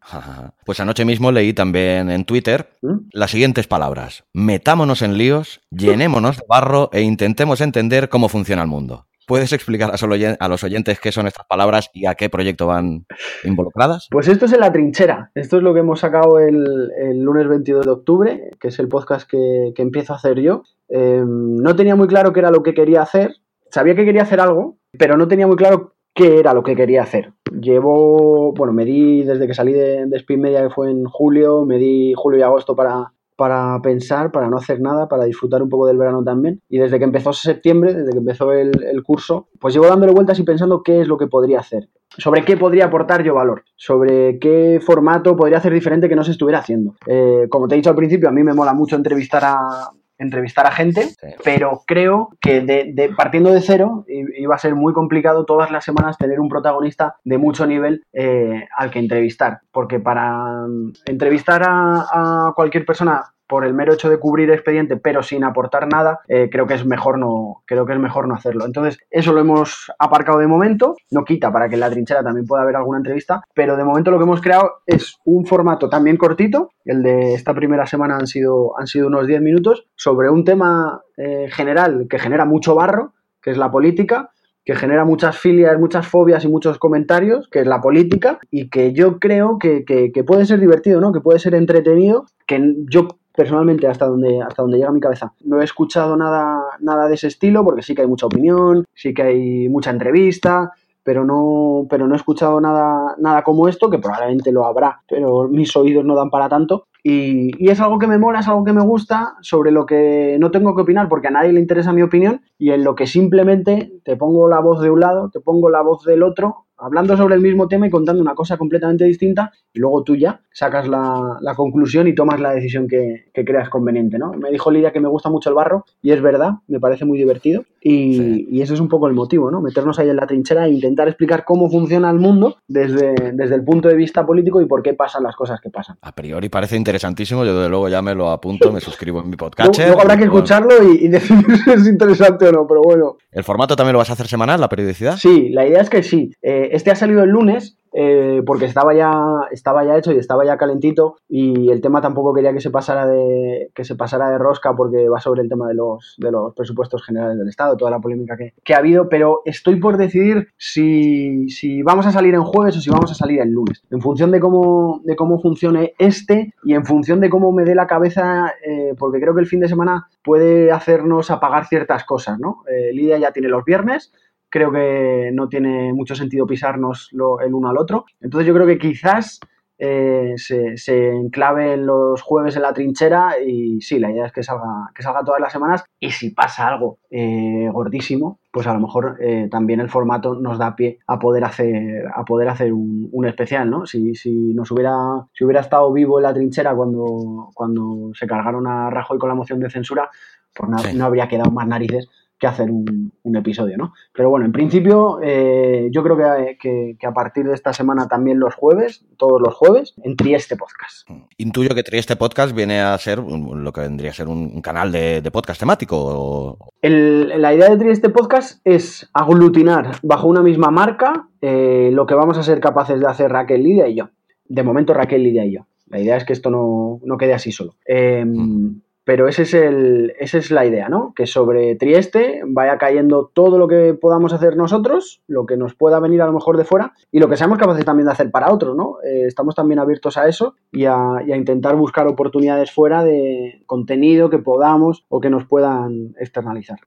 [0.64, 3.08] Pues anoche mismo leí también en Twitter ¿Mm?
[3.12, 4.24] las siguientes palabras.
[4.32, 9.06] Metámonos en líos, llenémonos de barro e intentemos entender cómo funciona el mundo.
[9.28, 13.04] ¿Puedes explicar a los oyentes qué son estas palabras y a qué proyecto van
[13.44, 14.08] involucradas?
[14.10, 15.30] Pues esto es en la trinchera.
[15.34, 19.28] Esto es lo que hemos sacado el, lunes 22 de octubre, que es el podcast
[19.30, 20.62] que, que empiezo a hacer yo.
[20.88, 23.34] Eh, no tenía muy claro qué era lo que quería hacer.
[23.70, 27.02] Sabía que quería hacer algo, pero no tenía muy claro qué era lo que quería
[27.02, 27.34] hacer.
[27.52, 31.66] Llevo, bueno, me di desde que salí de, de Spin Media, que fue en julio,
[31.66, 35.68] me di julio y agosto para, para pensar, para no hacer nada, para disfrutar un
[35.68, 36.60] poco del verano también.
[36.68, 38.72] Y desde que empezó septiembre, desde que empezó el,
[39.04, 42.56] curso, pues llevo dándole vueltas y pensando qué es lo que podría hacer, sobre qué
[42.56, 46.96] podría aportar yo valor, sobre qué formato podría hacer diferente que no se estuviera haciendo.
[47.06, 50.66] Eh, como te he dicho al principio, a mí me mola mucho entrevistar a, entrevistar
[50.66, 51.28] a gente, sí.
[51.44, 55.84] pero creo que de, de, partiendo de cero iba a ser muy complicado todas las
[55.84, 60.66] semanas tener un protagonista de mucho nivel eh, al que entrevistar, porque para
[61.06, 65.88] entrevistar a, a cualquier persona por el mero hecho de cubrir expediente, pero sin aportar
[65.88, 68.66] nada, eh, creo que es mejor no, creo que es mejor no hacerlo.
[68.66, 72.46] Entonces, eso lo hemos aparcado de momento, no quita para que en la trinchera también
[72.46, 76.16] pueda haber alguna entrevista, pero de momento lo que hemos creado es un formato también
[76.16, 80.44] cortito, el de esta primera semana han sido, han sido unos 10 minutos, sobre un
[80.44, 84.30] tema eh, general que genera mucho barro, que es la política,
[84.64, 88.92] que genera muchas filias, muchas fobias y muchos comentarios, que es la política, y que
[88.92, 91.10] yo creo que, que, que puede ser divertido, ¿no?
[91.10, 93.08] Que puede ser entretenido, que yo
[93.38, 95.32] personalmente hasta donde, hasta donde llega mi cabeza.
[95.44, 99.14] No he escuchado nada, nada de ese estilo porque sí que hay mucha opinión, sí
[99.14, 100.72] que hay mucha entrevista,
[101.04, 105.46] pero no, pero no he escuchado nada, nada como esto, que probablemente lo habrá, pero
[105.46, 106.88] mis oídos no dan para tanto.
[107.08, 110.36] Y, y, es algo que me mola, es algo que me gusta, sobre lo que
[110.38, 113.06] no tengo que opinar porque a nadie le interesa mi opinión y en lo que
[113.06, 117.16] simplemente te pongo la voz de un lado, te pongo la voz del otro hablando
[117.16, 120.88] sobre el mismo tema y contando una cosa completamente distinta y luego tú ya sacas
[120.88, 124.32] la, la conclusión y tomas la decisión que, que, creas conveniente, ¿no?
[124.32, 127.18] Me dijo Lidia que me gusta mucho el barro y es verdad, me parece muy
[127.18, 128.48] divertido y, sí.
[128.50, 129.60] y ese es un poco el motivo, ¿no?
[129.60, 133.64] Meternos ahí en la trinchera e intentar explicar cómo funciona el mundo desde, desde el
[133.64, 135.96] punto de vista político y por qué pasan las cosas que pasan.
[136.02, 139.36] A priori parece interesantísimo, yo desde luego ya me lo apunto, me suscribo en mi
[139.36, 139.78] podcast.
[139.78, 143.16] Luego, habrá que escucharlo y, y decir si es interesante o no, pero bueno.
[143.30, 145.16] ¿El formato también lo vas a hacer semanal, la periodicidad?
[145.16, 146.32] Sí, la idea es que sí.
[146.42, 149.12] Eh, este ha salido el lunes eh, porque estaba ya,
[149.50, 153.08] estaba ya hecho y estaba ya calentito y el tema tampoco quería que se pasara
[153.08, 156.54] de, que se pasara de rosca porque va sobre el tema de los, de los
[156.54, 160.46] presupuestos generales del Estado, toda la polémica que, que ha habido, pero estoy por decidir
[160.56, 164.00] si, si, vamos a salir en jueves o si vamos a salir el lunes, en
[164.00, 167.88] función de cómo, de cómo funcione este y en función de cómo me dé la
[167.88, 172.62] cabeza, eh, porque creo que el fin de semana puede hacernos apagar ciertas cosas, ¿no?
[172.70, 174.12] Eh, Lidia ya tiene los viernes,
[174.50, 178.04] creo que no tiene mucho sentido pisarnos lo, el uno al otro.
[178.20, 179.40] Entonces yo creo que quizás
[179.80, 184.42] eh, se, se, enclave los jueves en la trinchera y sí, la idea es que
[184.42, 188.80] salga, que salga todas las semanas y si pasa algo eh, gordísimo, pues a lo
[188.80, 193.08] mejor eh, también el formato nos da pie a poder hacer, a poder hacer un,
[193.12, 193.86] un especial, ¿no?
[193.86, 194.96] Si, si, nos hubiera,
[195.32, 199.36] si hubiera estado vivo en la trinchera cuando, cuando se cargaron a Rajoy con la
[199.36, 200.10] moción de censura,
[200.54, 200.96] pues no, sí.
[200.96, 202.08] no habría quedado más narices
[202.38, 203.92] que hacer un, un, episodio, ¿no?
[204.14, 208.06] Pero bueno, en principio eh, yo creo que, que, que, a partir de esta semana
[208.06, 211.08] también los jueves, todos los jueves, en Trieste Podcast.
[211.36, 214.92] Intuyo que Trieste Podcast viene a ser lo que vendría a ser un, un canal
[214.92, 215.96] de, de, podcast temático.
[215.98, 216.72] O...
[216.80, 222.14] El, la idea de Trieste Podcast es aglutinar bajo una misma marca eh, lo que
[222.14, 224.10] vamos a ser capaces de hacer Raquel, Lidia y yo.
[224.46, 225.66] De momento Raquel, Lidia y yo.
[225.88, 227.74] La idea es que esto no, no quede así solo.
[227.86, 231.14] Eh, mm pero ese es el, esa es la idea, ¿no?
[231.16, 235.98] Que sobre Trieste vaya cayendo todo lo que podamos hacer nosotros, lo que nos pueda
[235.98, 238.52] venir a lo mejor de fuera y lo que seamos capaces también de hacer para
[238.52, 238.98] otros, ¿no?
[239.02, 243.62] Eh, estamos también abiertos a eso y a, y a, intentar buscar oportunidades fuera de
[243.64, 246.80] contenido que podamos o que nos puedan externalizar.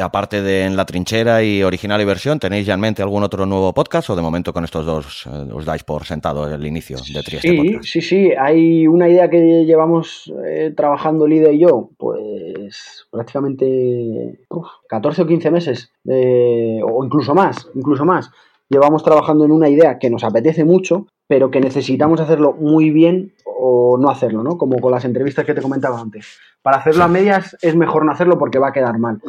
[0.00, 3.44] Aparte de En la Trinchera y Original y Versión, ¿tenéis ya en mente algún otro
[3.46, 6.96] nuevo podcast o de momento con estos dos eh, os dais por sentado el inicio
[6.96, 8.30] de Trieste Sí, sí, sí.
[8.38, 14.38] Hay una idea que llevamos eh, trabajando Lide y yo, pues prácticamente
[14.88, 18.30] 14 o 15 meses, o incluso más, incluso más.
[18.72, 23.34] Llevamos trabajando en una idea que nos apetece mucho, pero que necesitamos hacerlo muy bien
[23.44, 24.56] o no hacerlo, ¿no?
[24.56, 26.38] Como con las entrevistas que te comentaba antes.
[26.62, 29.20] Para hacerlo a medias es mejor no hacerlo porque va a quedar mal.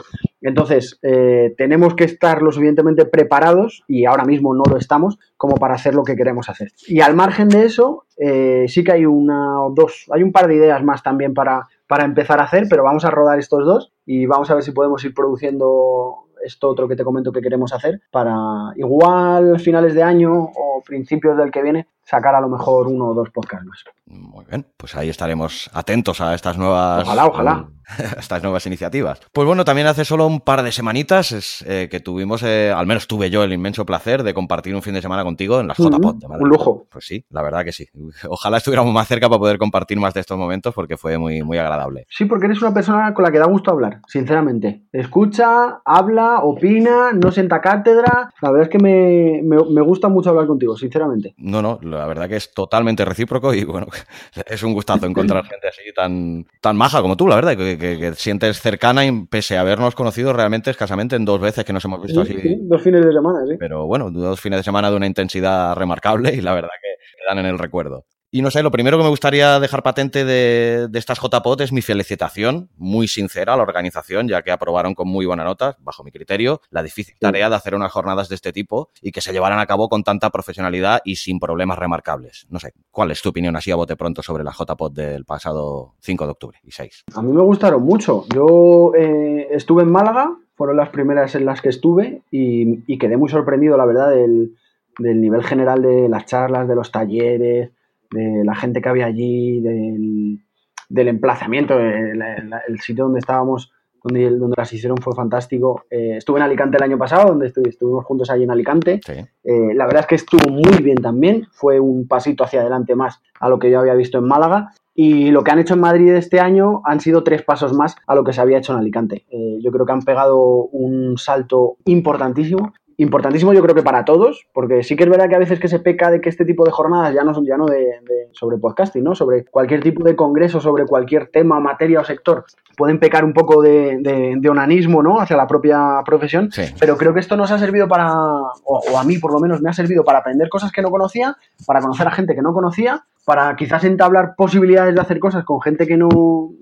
[0.42, 5.56] Entonces, eh, tenemos que estar lo suficientemente preparados, y ahora mismo no lo estamos, como
[5.56, 6.72] para hacer lo que queremos hacer.
[6.88, 10.48] Y al margen de eso, eh, sí que hay una o dos, hay un par
[10.48, 13.92] de ideas más también para, para empezar a hacer, pero vamos a rodar estos dos
[14.06, 17.74] y vamos a ver si podemos ir produciendo esto otro que te comento que queremos
[17.74, 22.88] hacer para igual finales de año o principios del que viene sacar a lo mejor
[22.88, 23.84] uno o dos podcasts más.
[24.06, 27.04] Muy bien, pues ahí estaremos atentos a estas nuevas.
[27.04, 27.68] Ojalá, ojalá.
[28.18, 29.22] estas nuevas iniciativas.
[29.32, 32.86] Pues bueno, también hace solo un par de semanitas es, eh, que tuvimos, eh, al
[32.86, 35.78] menos tuve yo el inmenso placer de compartir un fin de semana contigo en las
[35.78, 36.24] JPod.
[36.40, 36.88] un lujo.
[36.90, 37.88] Pues sí, la verdad que sí.
[38.30, 41.58] Ojalá estuviéramos más cerca para poder compartir más de estos momentos porque fue muy, muy
[41.58, 42.06] agradable.
[42.10, 44.84] Sí, porque eres una persona con la que da gusto hablar, sinceramente.
[44.92, 48.32] Escucha, habla, opina, no sienta cátedra.
[48.42, 51.34] La verdad es que me, me gusta mucho hablar contigo, sinceramente.
[51.38, 53.88] No, no, la verdad que es totalmente recíproco y bueno,
[54.46, 58.14] es un gustazo encontrar gente así tan, tan maja como tú, la verdad, que, que,
[58.16, 62.02] sientes cercana y pese a habernos conocido realmente escasamente en dos veces que nos hemos
[62.02, 62.36] visto así.
[62.62, 63.56] dos fines de semana, sí.
[63.60, 67.40] Pero bueno, dos fines de semana de una intensidad remarcable y la verdad que quedan
[67.40, 68.06] en el recuerdo.
[68.36, 71.84] Y no sé, lo primero que me gustaría dejar patente de, estas JPOT es mi
[71.84, 76.10] felicitación muy sincera a la organización, ya que aprobaron con muy buena nota, bajo mi
[76.10, 79.60] criterio, la difícil tarea de hacer unas jornadas de este tipo y que se llevaran
[79.60, 82.48] a cabo con tanta profesionalidad y sin problemas remarcables.
[82.50, 85.94] No sé, ¿cuál es tu opinión así a bote pronto sobre la JPOT del pasado
[86.00, 87.04] 5 de octubre y 6?
[87.14, 88.26] A mí me gustaron mucho.
[88.34, 93.30] Yo eh, estuve en Málaga, fueron las primeras en las que estuve y, quedé muy
[93.30, 94.56] sorprendido, la verdad, del,
[94.98, 97.70] del nivel general de las charlas, de los talleres
[98.14, 103.72] de la gente que había allí, del, emplazamiento, el, sitio donde estábamos,
[104.04, 105.86] donde, donde las hicieron fue fantástico.
[105.90, 109.00] Eh, estuve en Alicante el año pasado, donde estuvimos juntos allí en Alicante.
[109.44, 113.22] Eh, la verdad es que estuvo muy bien también, fue un pasito hacia adelante más
[113.40, 114.72] a lo que yo había visto en Málaga.
[114.96, 118.14] Y lo que han hecho en Madrid este año han sido tres pasos más a
[118.14, 119.26] lo que se había hecho en Alicante.
[119.32, 124.48] Eh, yo creo que han pegado un salto importantísimo importantísimo yo creo que para todos,
[124.54, 126.66] porque sí que es verdad que a veces que se peca de que este tipo
[126.66, 128.00] de jornadas ya no son ya no de,
[128.32, 129.14] sobre podcasting, ¿no?
[129.14, 133.62] Sobre cualquier tipo de congreso, sobre cualquier tema, materia o sector, pueden pecar un poco
[133.62, 134.00] de,
[134.38, 135.20] de onanismo, ¿no?
[135.20, 139.20] Hacia la propia profesión, pero creo que esto nos ha servido para, o a mí
[139.20, 141.38] por lo menos me ha servido para aprender cosas que no conocía,
[141.68, 145.62] para conocer a gente que no conocía para quizás entablar posibilidades de hacer cosas con
[145.62, 146.10] gente que no,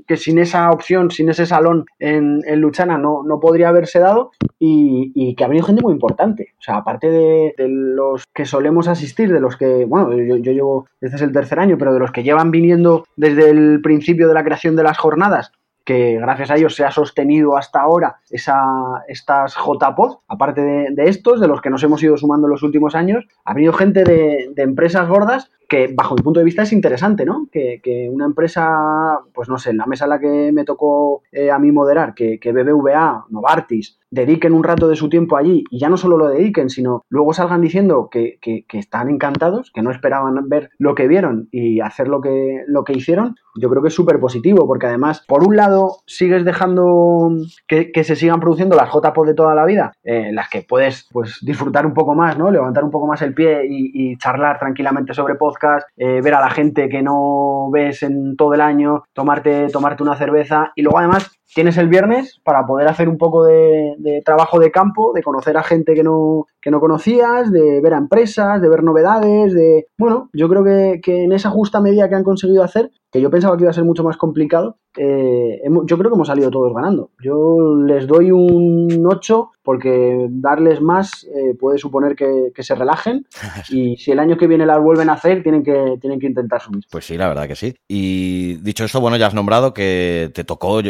[0.08, 4.32] que sin esa opción, sin ese salón en, en Luchana no, no podría haberse dado
[4.60, 6.31] y, que ha venido gente muy importante.
[6.39, 11.15] O sea, aparte de, los que solemos asistir, de los que, bueno, yo, llevo, este
[11.15, 14.44] es el tercer año, pero de los que llevan viniendo desde el principio de la
[14.44, 15.52] creación de las jornadas,
[15.84, 18.62] que gracias a ellos se ha sostenido hasta ahora esa,
[19.08, 22.94] estas JPOD, aparte de, estos, de los que nos hemos ido sumando en los últimos
[22.96, 27.24] años, ha venido gente de empresas gordas que bajo mi punto de vista es interesante,
[27.24, 27.48] ¿no?
[27.50, 31.50] Que, una empresa, pues no sé, en la mesa en la que me tocó eh,
[31.50, 35.80] a mí moderar, que, que BBVA, Novartis, dediquen un rato de su tiempo allí y
[35.80, 38.38] ya no solo lo dediquen, sino luego salgan diciendo que,
[38.74, 42.94] están encantados, que no esperaban ver lo que vieron y hacer lo que, lo que
[42.94, 47.32] hicieron, yo creo que es súper positivo, porque además, por un lado, sigues dejando
[47.68, 51.40] que, se sigan produciendo las JPOD de toda la vida, eh, las que puedes pues,
[51.42, 52.52] disfrutar un poco más, ¿no?
[52.52, 55.61] Levantar un poco más el pie y, y charlar tranquilamente sobre podcast
[55.97, 60.17] eh, ver a la gente que no ves en todo el año, tomarte, tomarte una
[60.17, 64.72] cerveza y luego además tienes el viernes para poder hacer un poco de, trabajo de
[64.72, 68.70] campo, de conocer a gente que no, que no conocías, de ver a empresas, de
[68.70, 69.88] ver novedades, de...
[69.98, 73.30] Bueno, yo creo que, que en esa justa medida que han conseguido hacer, que yo
[73.30, 76.74] pensaba que iba a ser mucho más complicado, eh, yo creo que hemos salido todos
[76.74, 77.12] ganando.
[77.24, 83.26] Yo les doy un 8 porque darles más eh, puede suponer que, se relajen
[83.70, 86.62] y si el año que viene las vuelven a hacer tienen que, tienen que intentar
[86.62, 86.84] subir.
[86.90, 87.76] Pues sí, la verdad que sí.
[87.88, 90.82] Y dicho eso, bueno, ya has nombrado que te tocó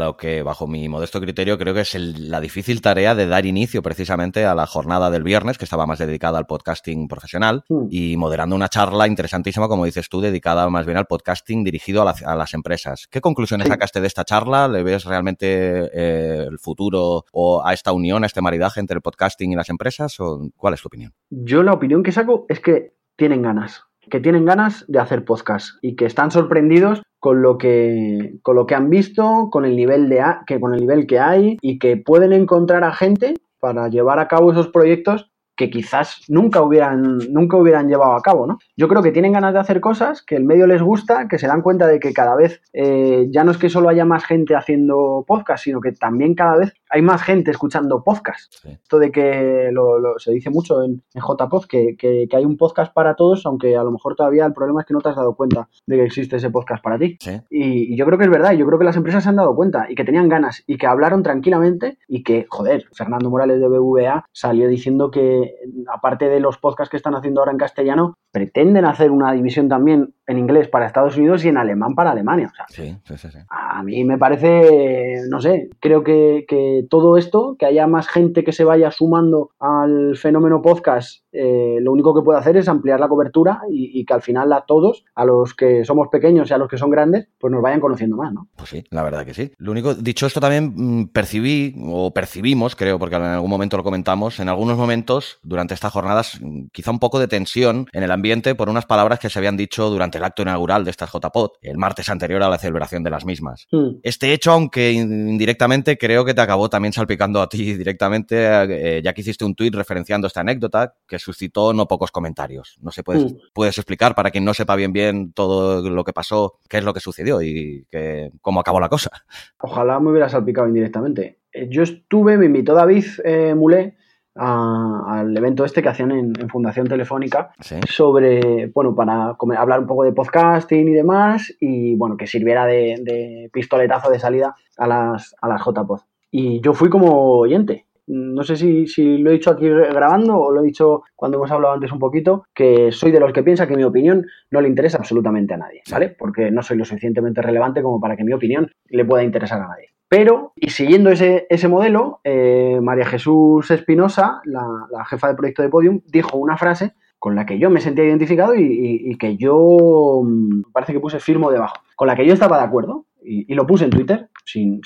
[0.00, 3.82] lo que bajo mi modesto criterio creo que es la difícil tarea de dar inicio
[3.82, 8.56] precisamente a la jornada del viernes que estaba más dedicada al podcasting profesional y moderando
[8.56, 13.06] una charla interesantísima, como dices tú, dedicada más bien al podcasting dirigido a, las empresas.
[13.10, 14.66] ¿Qué conclusiones sacaste de esta charla?
[14.68, 19.02] ¿Le ves realmente eh, el futuro o a esta unión, a este maridaje entre el
[19.02, 20.18] podcasting y las empresas?
[20.20, 21.12] ¿O cuál es tu opinión?
[21.28, 23.89] Yo la opinión que saco es que tienen ganas.
[24.10, 28.66] Que tienen ganas de hacer podcast y que están sorprendidos con lo que, con lo
[28.66, 31.96] que han visto, con el, nivel de, que, con el nivel que hay y que
[31.96, 37.58] pueden encontrar a gente para llevar a cabo esos proyectos que quizás nunca hubieran, nunca
[37.58, 38.56] hubieran llevado a cabo, ¿no?
[38.78, 41.46] Yo creo que tienen ganas de hacer cosas, que el medio les gusta, que se
[41.46, 44.54] dan cuenta de que cada vez eh, ya no es que solo haya más gente
[44.54, 48.54] haciendo podcast, sino que también cada vez hay más gente escuchando podcast.
[48.64, 52.94] Esto de que lo, se dice mucho en, en JPod, que, que, hay un podcast
[52.94, 55.34] para todos, aunque a lo mejor todavía el problema es que no te has dado
[55.34, 57.18] cuenta de que existe ese podcast para ti.
[57.50, 59.54] Y, y, yo creo que es verdad, yo creo que las empresas se han dado
[59.54, 63.68] cuenta y que tenían ganas y que hablaron tranquilamente y que, joder, Fernando Morales de
[63.68, 65.49] BVA salió diciendo que
[65.92, 70.14] aparte de los podcasts que están haciendo ahora en castellano, pretenden hacer una división también
[70.30, 72.52] en inglés para Estados Unidos y en alemán para Alemania.
[72.68, 76.46] sí, sí, sí, A mí me parece, no sé, creo que,
[76.88, 81.92] todo esto, que haya más gente que se vaya sumando al fenómeno podcast, eh, lo
[81.92, 85.24] único que puede hacer es ampliar la cobertura y, que al final a todos, a
[85.24, 88.32] los que somos pequeños y a los que son grandes, pues nos vayan conociendo más,
[88.32, 88.48] ¿no?
[88.56, 89.52] Pues sí, la verdad que sí.
[89.58, 93.84] Lo único, dicho esto también mm, percibí o percibimos, creo, porque en algún momento lo
[93.84, 98.12] comentamos, en algunos momentos durante estas jornadas mm, quizá un poco de tensión en el
[98.12, 101.58] ambiente por unas palabras que se habían dicho durante el acto inaugural de estas JPOT,
[101.62, 103.66] el martes anterior a la celebración de las mismas.
[103.70, 103.96] Hmm.
[104.02, 109.12] Este hecho, aunque indirectamente, creo que te acabó también salpicando a ti directamente, eh, ya
[109.12, 112.78] que hiciste un tuit referenciando esta anécdota que suscitó no pocos comentarios.
[112.80, 113.36] No sé, puedes, hmm.
[113.52, 116.94] puedes explicar para quien no sepa bien bien todo lo que pasó, qué es lo
[116.94, 119.10] que sucedió y que, cómo acabó la cosa.
[119.58, 121.38] Ojalá me hubiera salpicado indirectamente.
[121.52, 123.96] Eh, yo estuve, me invitó David eh, Mulé
[124.36, 127.52] al evento este que hacían en, Fundación Telefónica
[127.88, 133.50] sobre, bueno, para hablar un poco de podcasting y demás y, bueno, que sirviera de,
[133.52, 136.00] pistoletazo de salida a las, a las JPod.
[136.30, 137.86] Y yo fui como oyente.
[138.06, 141.50] No sé si, si, lo he dicho aquí grabando o lo he dicho cuando hemos
[141.52, 144.68] hablado antes un poquito, que soy de los que piensa que mi opinión no le
[144.68, 146.08] interesa absolutamente a nadie, ¿vale?
[146.08, 149.68] Porque no soy lo suficientemente relevante como para que mi opinión le pueda interesar a
[149.68, 149.90] nadie.
[150.10, 155.68] Pero, y siguiendo ese, ese modelo, eh, María Jesús Espinosa, la, jefa de proyecto de
[155.68, 160.62] Podium, dijo una frase con la que yo me sentía identificado y, que yo mm,
[160.72, 163.84] parece que puse firmo debajo, con la que yo estaba de acuerdo y, lo puse
[163.84, 164.80] en Twitter sin,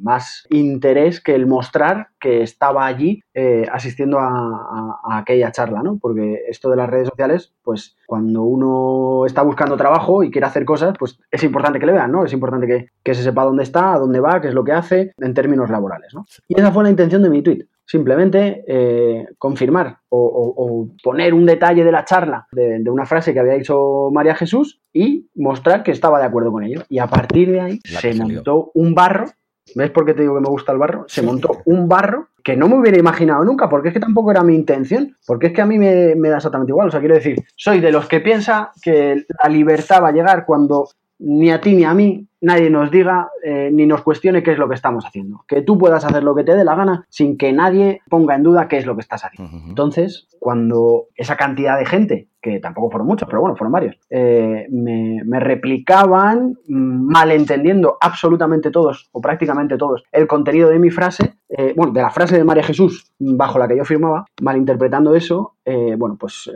[0.00, 5.98] más interés que el mostrar que estaba allí eh, asistiendo a, aquella charla, ¿no?
[5.98, 10.64] Porque esto de las redes sociales, pues cuando uno está buscando trabajo y quiere hacer
[10.64, 12.24] cosas, pues es importante que le vean, ¿no?
[12.24, 14.72] Es importante que, que se sepa dónde está, a dónde va, qué es lo que
[14.72, 16.26] hace en términos laborales, ¿no?
[16.48, 21.82] Y esa fue la intención de mi tweet simplemente eh, confirmar o, poner un detalle
[21.82, 26.20] de la charla de, una frase que había dicho María Jesús y mostrar que estaba
[26.20, 26.84] de acuerdo con ello.
[26.88, 29.26] Y a partir de ahí se montó un barro.
[29.74, 31.04] ¿Ves por qué te digo que me gusta el barro?
[31.08, 34.44] Se montó un barro que no me hubiera imaginado nunca, porque es que tampoco era
[34.44, 36.88] mi intención, porque es que a mí me, me da exactamente igual.
[36.88, 40.46] O sea, quiero decir, soy de los que piensa que la libertad va a llegar
[40.46, 40.88] cuando
[41.18, 44.58] ni a ti ni a mí nadie nos diga eh, ni nos cuestione qué es
[44.58, 45.44] lo que estamos haciendo.
[45.46, 48.42] Que tú puedas hacer lo que te dé la gana sin que nadie ponga en
[48.42, 49.58] duda qué es lo que estás haciendo.
[49.68, 54.66] Entonces, cuando esa cantidad de gente, que tampoco fueron muchos, pero bueno, fueron varios, eh,
[54.70, 61.74] me, replicaban mm, malentendiendo absolutamente todos o prácticamente todos el contenido de mi frase, eh,
[61.76, 65.56] bueno, de la frase de María Jesús bajo la que yo firmaba, malinterpretando eso,
[65.98, 66.50] bueno, pues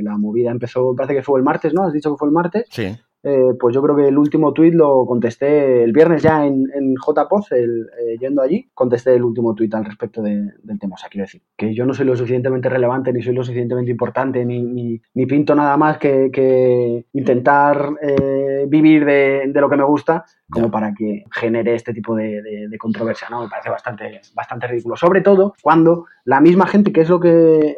[0.00, 1.82] la movida empezó, parece que fue el martes, ¿no?
[1.82, 2.66] Has dicho que fue el martes.
[2.70, 2.96] Sí.
[3.24, 6.94] Eh, pues yo creo que el último tuit lo contesté el viernes ya en, en
[6.94, 10.94] JPOZ, el, eh, yendo allí, contesté el último tuit al respecto del tema.
[10.94, 13.90] O sea, quiero decir, que yo no soy lo suficientemente relevante, ni soy lo suficientemente
[13.90, 20.24] importante, ni, ni, pinto nada más que, intentar eh, vivir de, lo que me gusta
[20.48, 22.40] como para que genere este tipo de,
[22.78, 23.42] controversia, ¿no?
[23.42, 24.96] Me parece bastante, bastante ridículo.
[24.96, 27.76] Sobre todo cuando la misma gente, que es lo que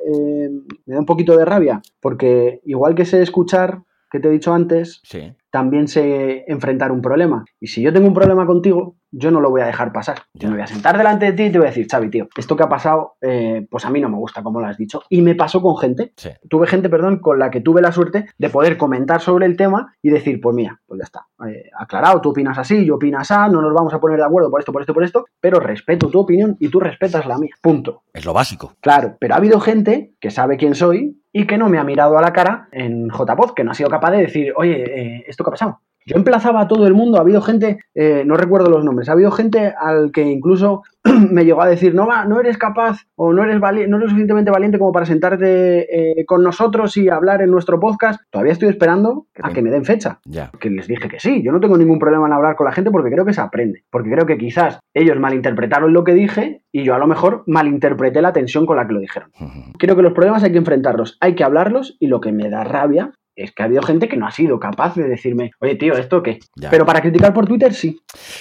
[0.86, 4.52] me da un poquito de rabia, porque igual que sé escuchar que te he dicho
[4.52, 5.02] antes,
[5.50, 7.44] también sé enfrentar un problema.
[7.61, 10.22] Y si yo tengo un problema contigo, yo no lo voy a dejar pasar.
[10.34, 12.28] Yo me voy a sentar delante de ti y te voy a decir, Xavi, tío,
[12.36, 15.02] esto que ha pasado, eh, pues a mí no me gusta, como lo has dicho.
[15.08, 16.12] Y me pasó con gente.
[16.48, 19.94] Tuve gente, perdón, con la que tuve la suerte de poder comentar sobre el tema
[20.02, 21.26] y decir, pues mira, pues ya está.
[21.48, 24.50] Eh, aclarado, tú opinas así, yo opinas así, no nos vamos a poner de acuerdo
[24.50, 27.54] por esto, por esto, por esto, pero respeto tu opinión y tú respetas la mía.
[27.61, 28.02] Punto.
[28.12, 28.74] Es lo básico.
[28.80, 32.18] Claro, pero ha habido gente que sabe quién soy y que no me ha mirado
[32.18, 35.44] a la cara en JPod, que no ha sido capaz de decir, oye, eh, ¿esto
[35.44, 35.80] qué ha pasado?
[36.11, 39.12] Yo emplazaba a todo el mundo, ha habido gente, eh, no recuerdo los nombres, ha
[39.12, 40.82] habido gente al que incluso
[41.30, 44.50] me llegó a decir, no va, no eres capaz o no eres, no eres suficientemente
[44.50, 48.20] valiente como para sentarte eh, con nosotros y hablar en nuestro podcast.
[48.30, 50.18] Todavía estoy esperando a que me den fecha.
[50.24, 50.50] Ya.
[50.58, 52.90] Que les dije que sí, yo no tengo ningún problema en hablar con la gente
[52.90, 53.84] porque creo que se aprende.
[53.88, 58.20] Porque creo que quizás ellos malinterpretaron lo que dije y yo a lo mejor malinterpreté
[58.20, 59.30] la tensión con la que lo dijeron.
[59.78, 62.64] Creo que los problemas hay que enfrentarlos, hay que hablarlos y lo que me da
[62.64, 65.95] rabia es que ha habido gente que no ha sido capaz de decirme, oye, tío,
[65.95, 66.39] ¿esto qué?
[66.70, 68.01] Pero para criticar por Twitter, sí.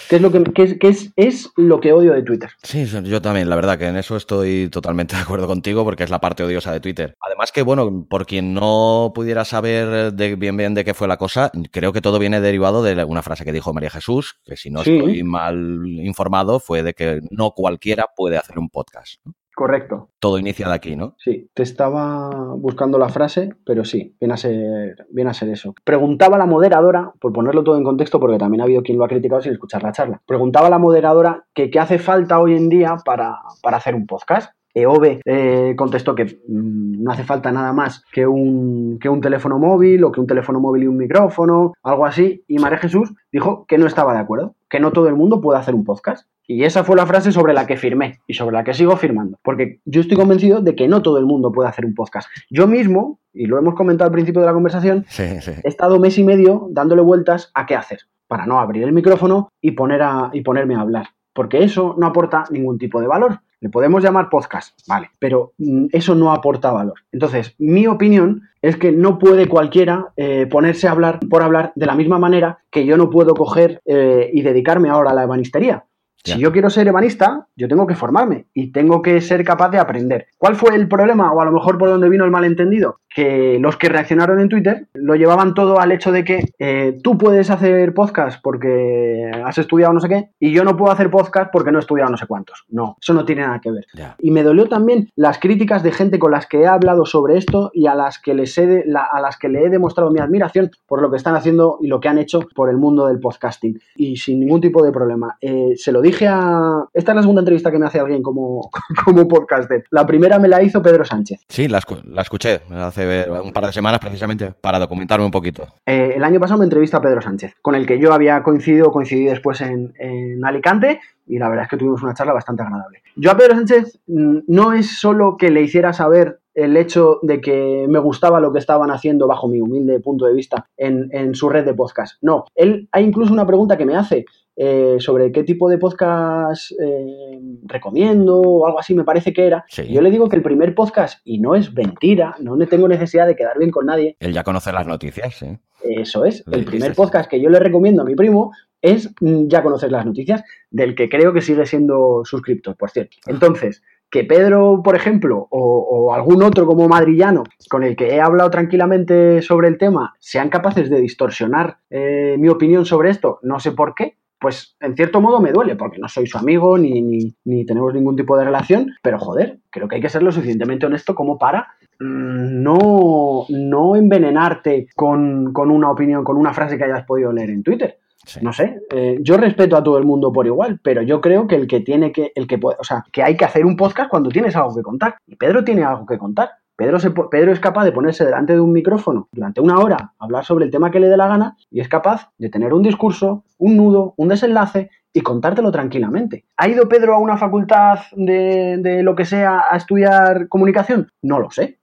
[0.09, 0.43] Que es lo que,
[0.81, 2.49] es, es, lo que odio de Twitter.
[2.63, 6.09] Sí, yo también, la verdad que en eso estoy totalmente de acuerdo contigo porque es
[6.09, 7.15] la parte odiosa de Twitter.
[7.21, 11.17] Además que, bueno, por quien no pudiera saber de, bien bien de qué fue la
[11.17, 14.69] cosa, creo que todo viene derivado de una frase que dijo María Jesús, que si
[14.69, 19.21] no estoy mal informado, fue de que no cualquiera puede hacer un podcast.
[19.59, 20.07] Correcto.
[20.19, 21.15] Todo inicia de aquí, ¿no?
[21.17, 25.75] Sí, te estaba buscando la frase, pero sí, viene a ser, viene a ser eso.
[25.83, 29.09] Preguntaba la moderadora, por ponerlo todo en contexto, porque también ha habido quien lo ha
[29.09, 30.21] criticado sin escuchar la charla.
[30.25, 34.53] Preguntaba la moderadora que qué hace falta hoy en día para, para hacer un podcast.
[34.73, 39.59] EOB eh, contestó que mm, no hace falta nada más que un, que un teléfono
[39.59, 42.45] móvil o que un teléfono móvil y un micrófono, algo así.
[42.47, 45.59] Y María Jesús dijo que no estaba de acuerdo, que no todo el mundo puede
[45.59, 46.27] hacer un podcast.
[46.47, 49.37] Y esa fue la frase sobre la que firmé y sobre la que sigo firmando.
[49.43, 52.27] Porque yo estoy convencido de que no todo el mundo puede hacer un podcast.
[52.49, 56.23] Yo mismo, y lo hemos comentado al principio de la conversación, he estado mes y
[56.23, 60.41] medio dándole vueltas a qué hacer para no abrir el micrófono y, poner a, y
[60.41, 61.07] ponerme a hablar.
[61.33, 63.41] Porque eso no aporta ningún tipo de valor.
[63.61, 66.95] Le podemos llamar podcast, vale, pero mm, eso no aporta valor.
[67.11, 71.85] Entonces, mi opinión es que no puede cualquiera eh, ponerse a hablar por hablar de
[71.85, 75.85] la misma manera que yo no puedo coger eh, y dedicarme ahora a la ebanistería.
[76.23, 79.79] Si yo quiero ser ebanista, yo tengo que formarme y tengo que ser capaz de
[79.79, 80.27] aprender.
[80.37, 82.99] ¿Cuál fue el problema o a lo mejor por dónde vino el malentendido?
[83.13, 87.17] Que los que reaccionaron en Twitter lo llevaban todo al hecho de que eh, tú
[87.17, 91.51] puedes hacer podcast porque has estudiado no sé qué y yo no puedo hacer podcast
[91.51, 92.65] porque no he estudiado no sé cuántos.
[92.69, 93.87] No, eso no tiene nada que ver.
[94.19, 97.71] Y me dolió también las críticas de gente con las que he hablado sobre esto
[97.73, 101.01] y a las que les he a las que le he demostrado mi admiración por
[101.01, 103.79] lo que están haciendo y lo que han hecho por el mundo del podcasting.
[103.95, 105.37] Y sin ningún tipo de problema.
[105.41, 106.83] Eh, se lo dije a...
[106.93, 108.69] Esta es la segunda entrevista que me hace alguien como,
[109.05, 109.85] como podcaster.
[109.91, 111.41] La primera me la hizo Pedro Sánchez.
[111.47, 111.79] Sí, la,
[112.19, 115.67] escuché hace un par de semanas precisamente para documentarme un poquito.
[115.85, 118.91] Eh, el año pasado me entrevista a Pedro Sánchez, con el que yo había coincidido,
[118.91, 123.03] coincidí después en, en Alicante y la verdad es que tuvimos una charla bastante agradable.
[123.15, 127.39] Yo a Pedro Sánchez mm, no es solo que le hiciera saber el hecho de
[127.39, 131.35] que me gustaba lo que estaban haciendo bajo mi humilde punto de vista en, en
[131.35, 132.17] su red de podcast.
[132.21, 134.25] No, él hay incluso una pregunta que me hace
[134.61, 139.63] eh, sobre qué tipo de podcast eh, recomiendo o algo así, me parece que era.
[139.89, 143.37] Yo le digo que el primer podcast, y no es mentira, no tengo necesidad de
[143.37, 144.17] quedar bien con nadie.
[144.19, 145.57] Él ya conoce las noticias, sí.
[145.81, 146.43] Eso es.
[146.51, 148.51] el primer podcast que yo le recomiendo a mi primo
[148.81, 153.15] es mm, ya conocer las noticias, del que creo que sigue siendo suscriptor, por cierto.
[153.25, 153.31] Ah.
[153.31, 158.49] Entonces, que Pedro, por ejemplo, o, algún otro como madrillano con el que he hablado
[158.49, 163.71] tranquilamente sobre el tema, sean capaces de distorsionar eh, mi opinión sobre esto, no sé
[163.71, 167.01] por qué, pues en cierto modo me duele, porque no soy su amigo ni,
[167.43, 170.85] ni, tenemos ningún tipo de relación, pero joder, creo que hay que ser lo suficientemente
[170.85, 171.67] honesto como para
[171.99, 177.63] mm, no, no envenenarte con, una opinión, con una frase que hayas podido leer en
[177.63, 177.97] Twitter.
[178.41, 181.55] No sé, eh, yo respeto a todo el mundo por igual, pero yo creo que
[181.55, 184.09] el que tiene que, el que puede, o sea, que hay que hacer un podcast
[184.09, 185.15] cuando tienes algo que contar.
[185.25, 186.49] Y Pedro tiene algo que contar.
[186.79, 190.63] Pedro, Pedro, es capaz de ponerse delante de un micrófono durante una hora, hablar sobre
[190.63, 193.75] el tema que le dé la gana y es capaz de tener un discurso, un
[193.75, 196.45] nudo, un desenlace y contártelo tranquilamente.
[196.55, 201.11] ¿Ha ido Pedro a una facultad de, lo que sea a estudiar comunicación?
[201.21, 201.79] No lo sé.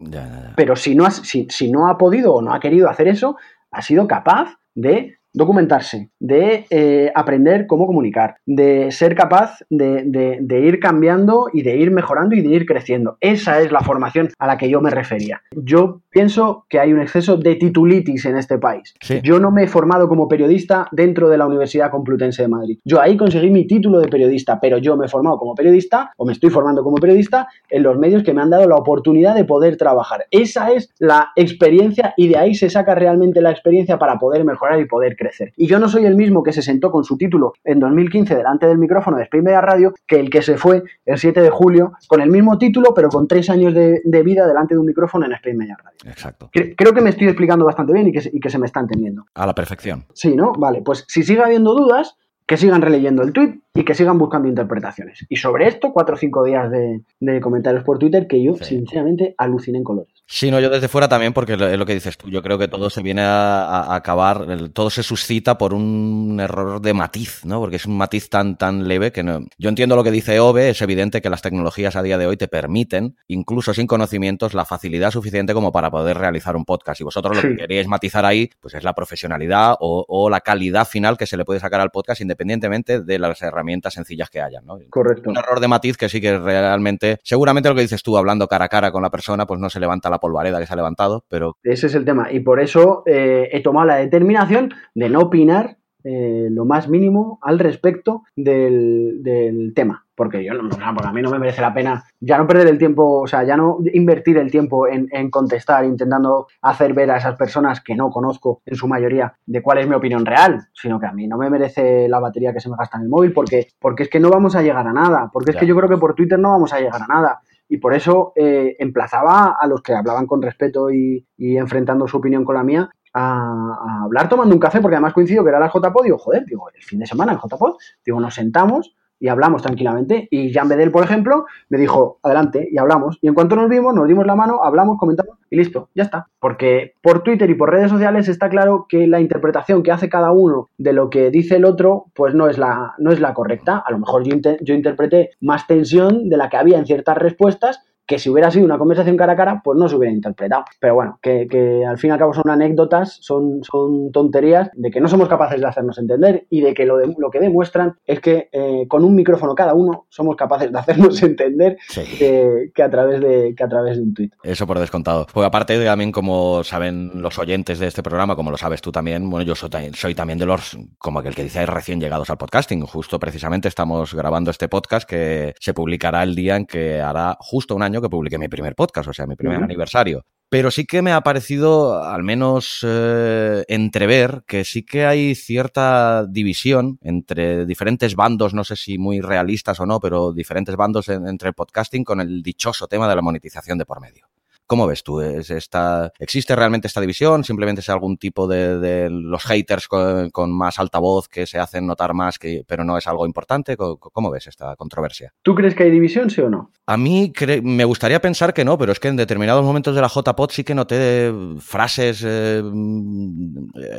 [0.57, 3.37] Pero si no, si, si no ha podido o no ha querido hacer eso,
[3.71, 10.81] ha sido capaz de documentarse, de eh, aprender cómo comunicar, de ser capaz de, ir
[10.81, 13.19] cambiando y de ir mejorando y de ir creciendo.
[13.21, 15.43] Esa es la formación a la que yo me refería.
[15.55, 18.95] Yo pienso que hay un exceso de titulitis en este país.
[19.23, 22.79] Yo no me he formado como periodista dentro de la Universidad Complutense de Madrid.
[22.85, 26.25] Yo ahí conseguí mi título de periodista, pero yo me he formado como periodista o
[26.25, 29.45] me estoy formando como periodista en los medios que me han dado la oportunidad de
[29.45, 30.25] poder trabajar.
[30.31, 34.81] Esa es la experiencia y de ahí se saca realmente la experiencia para poder mejorar
[34.81, 35.26] y poder crecer.
[35.57, 38.67] Y yo no soy el mismo que se sentó con su título en 2015 delante
[38.67, 41.93] del micrófono de Spain Media Radio que el que se fue el 7 de julio
[42.09, 45.33] con el mismo título, pero con tres años de, vida delante de un micrófono en
[45.33, 45.99] Spain Media Radio.
[46.05, 46.51] Exacto.
[46.53, 49.25] Creo que me estoy explicando bastante bien y que, y que se me está entendiendo.
[49.35, 50.05] A la perfección.
[50.15, 50.53] Sí, ¿no?
[50.53, 52.17] Vale, pues si sigue habiendo dudas,
[52.47, 55.27] que sigan releyendo el tweet y que sigan buscando interpretaciones.
[55.29, 59.79] Y sobre esto, cuatro o cinco días de, comentarios por Twitter que yo, sinceramente, aluciné
[59.79, 60.16] en colores.
[60.29, 62.29] Sí, no, yo desde fuera también, porque es lo que dices tú.
[62.29, 66.93] Yo creo que todo se viene a, acabar, todo se suscita por un error de
[66.95, 67.61] matiz, ¿no?
[67.61, 69.47] Porque es un matiz tan, tan leve que no.
[69.57, 72.37] Yo entiendo lo que dice Ove, es evidente que las tecnologías a día de hoy
[72.37, 77.01] te permiten, incluso sin conocimientos, la facilidad suficiente como para poder realizar un podcast.
[77.01, 81.17] Y vosotros lo que queréis matizar ahí, pues es la profesionalidad o, la calidad final
[81.17, 84.79] que se le puede sacar al podcast independientemente de las herramientas sencillas que hayan, ¿no?
[84.91, 85.31] Correcto.
[85.31, 88.65] Un error de matiz que sí que realmente, seguramente lo que dices tú, hablando cara
[88.65, 91.25] a cara con la persona, pues no se levanta la polvareda que se ha levantado,
[91.29, 91.57] pero...
[91.63, 92.31] Ese es el tema.
[92.33, 95.77] Y por eso eh, he tomado la determinación de no opinar
[96.09, 100.07] eh, lo más mínimo al respecto del, tema.
[100.15, 102.79] Porque yo no, porque a mí no me merece la pena ya no perder el
[102.79, 107.35] tiempo, o sea, ya no invertir el tiempo en, contestar, intentando hacer ver a esas
[107.35, 111.07] personas que no conozco en su mayoría de cuál es mi opinión real, sino que
[111.07, 113.67] a mí no me merece la batería que se me gasta en el móvil, porque,
[113.81, 115.99] porque es que no vamos a llegar a nada, porque es que yo creo que
[115.99, 119.83] por Twitter no vamos a llegar a nada y por eso eh, emplazaba a los
[119.83, 124.61] que hablaban con respeto y, enfrentando su opinión con la mía a, hablar tomando un
[124.61, 127.33] café, porque además coincido que era la JPod, digo, joder, digo, el fin de semana
[127.33, 130.29] en JPod, digo, nos sentamos y hablamos tranquilamente.
[130.31, 133.19] Y Jean Bedel, por ejemplo, me dijo, adelante, y hablamos.
[133.21, 136.27] Y en cuanto nos vimos, nos dimos la mano, hablamos, comentamos y listo, ya está.
[136.39, 140.33] Porque por Twitter y por redes sociales está claro que la interpretación que hace cada
[140.33, 143.83] uno de lo que dice el otro, pues no es la, no es la correcta.
[143.85, 147.83] A lo mejor yo, yo interpreté más tensión de la que había en ciertas respuestas
[148.07, 150.65] que si hubiera sido una conversación cara a cara, pues no se hubiera interpretado.
[150.79, 155.01] Pero bueno, que, al fin y al cabo son anécdotas, son, son tonterías de que
[155.01, 158.21] no somos capaces de hacernos entender y de que lo, de, lo que demuestran es
[158.21, 161.77] que eh, con un micrófono cada uno somos capaces de hacernos entender
[162.19, 164.33] que, a través de, que a través de un tuit.
[164.43, 165.27] Eso por descontado.
[165.33, 169.29] Porque aparte también, como saben los oyentes de este programa, como lo sabes tú también,
[169.29, 172.83] bueno, yo soy, soy también de los, como aquel que dice, recién llegados al podcasting.
[172.83, 177.75] Justo precisamente estamos grabando este podcast que se publicará el día en que hará justo
[177.75, 180.25] un año que publiqué mi primer podcast, o sea, mi primer aniversario.
[180.49, 186.25] Pero sí que me ha parecido, al menos, eh, entrever que sí que hay cierta
[186.27, 191.49] división entre diferentes bandos, no sé si muy realistas o no, pero diferentes bandos entre
[191.49, 194.29] el podcasting con el dichoso tema de la monetización de por medio.
[194.67, 195.21] ¿Cómo ves tú?
[195.21, 197.45] ¿Es esta, ¿Existe realmente esta división?
[197.45, 202.15] ¿Simplemente es algún tipo de, los haters con, más alta voz que se hacen notar
[202.15, 203.77] más, que, pero no es algo importante?
[203.77, 205.33] ¿Cómo, ves esta controversia?
[205.43, 206.73] ¿Tú crees que hay división, sí o no?
[206.87, 210.09] A mí me gustaría pensar que no, pero es que en determinados momentos de la
[210.09, 212.61] JPod sí que noté frases eh,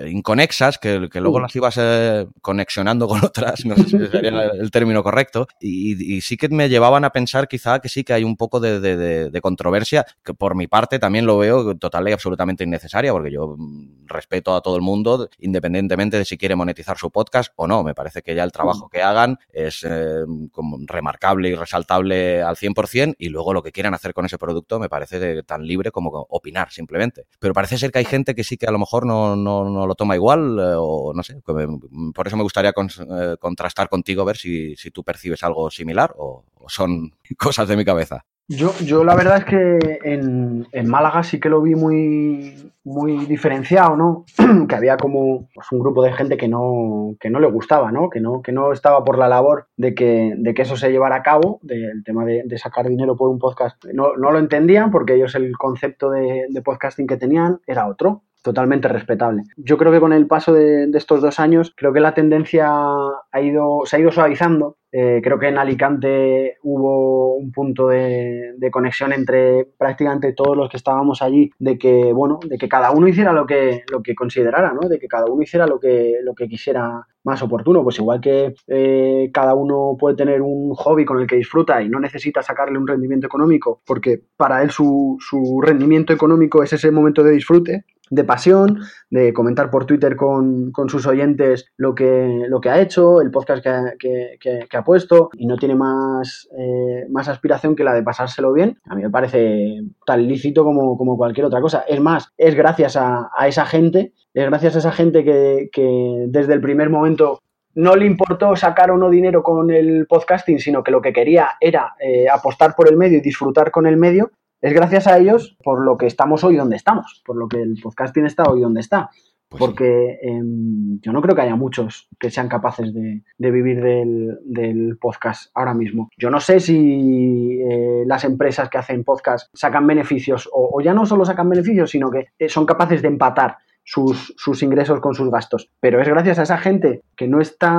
[0.10, 1.42] inconexas que, luego uh.
[1.42, 6.36] las ibas eh, conexionando con otras, no sé si sería el término correcto, y, sí
[6.36, 10.06] que me llevaban a pensar quizá que sí que hay un poco de, de controversia,
[10.26, 14.56] que por mi parte también lo veo total y absolutamente innecesaria, porque yo mm, respeto
[14.56, 17.84] a todo el mundo, independientemente de si quiere monetizar su podcast o no.
[17.84, 22.56] Me parece que ya el trabajo que hagan es eh, como remarcable y resaltable al
[22.56, 26.10] 100% y luego lo que quieran hacer con ese producto me parece tan libre como
[26.30, 27.26] opinar simplemente.
[27.40, 29.96] Pero parece ser que hay gente que sí que a lo mejor no, no, lo
[29.96, 31.42] toma igual eh, o no sé.
[31.46, 36.44] Por eso me gustaría eh, contrastar contigo, ver si, si tú percibes algo similar o
[36.68, 38.26] son cosas de mi cabeza.
[38.50, 43.26] Yo, yo la verdad es que en, en, Málaga sí que lo vi muy, muy
[43.26, 44.24] diferenciado, ¿no?
[44.70, 48.10] que había como pues, un grupo de gente que no, que no le gustaba, ¿no?
[48.10, 51.18] Que, no, que no estaba por la labor de que, de que eso se llevara
[51.18, 53.84] a cabo, del tema de, de, sacar dinero por un podcast.
[53.94, 58.24] No, no, lo entendían porque ellos el concepto de, de podcasting que tenían era otro
[58.42, 59.44] totalmente respetable.
[59.58, 63.42] Yo creo que con el paso de, estos dos años, creo que la tendencia ha
[63.42, 69.14] ido, se ha ido suavizando eh, creo que en Alicante hubo un punto de, conexión
[69.14, 73.32] entre prácticamente todos los que estábamos allí, de que, bueno, de que cada uno hiciera
[73.32, 74.88] lo que, lo que considerara, ¿no?
[74.88, 77.84] De que cada uno hiciera lo que, lo que quisiera más oportuno.
[77.84, 81.90] Pues igual que eh, cada uno puede tener un hobby con el que disfruta y
[81.90, 86.92] no necesita sacarle un rendimiento económico, porque para él su, su rendimiento económico es ese
[86.92, 88.80] momento de disfrute, de pasión,
[89.10, 93.64] de comentar por Twitter con, sus oyentes lo que, lo que ha hecho, el podcast
[93.64, 98.78] que, ha puesto y no tiene más, eh, más aspiración que la de pasárselo bien,
[98.86, 101.84] a mí me parece tan lícito como, como cualquier otra cosa.
[101.88, 106.62] Es más, es gracias a, esa gente, es gracias a esa gente que, desde el
[106.62, 107.42] primer momento
[107.76, 111.50] no le importó sacar o no dinero con el podcasting, sino que lo que quería
[111.60, 114.32] era eh, apostar por el medio y disfrutar con el medio,
[114.62, 117.80] es gracias a ellos por lo que estamos hoy donde estamos, por lo que el
[117.82, 119.10] podcasting está hoy donde está.
[119.50, 124.98] Pues porque em, yo no creo que haya muchos que sean capaces de, vivir del,
[125.00, 126.10] podcast ahora mismo.
[126.18, 131.06] Yo no sé si eh, las empresas que hacen podcast sacan beneficios o, ya no
[131.06, 135.32] solo sacan beneficios, sino que eh, son capaces de empatar sus, sus, ingresos con sus
[135.32, 135.70] gastos.
[135.80, 137.74] Pero es gracias a esa gente que no está,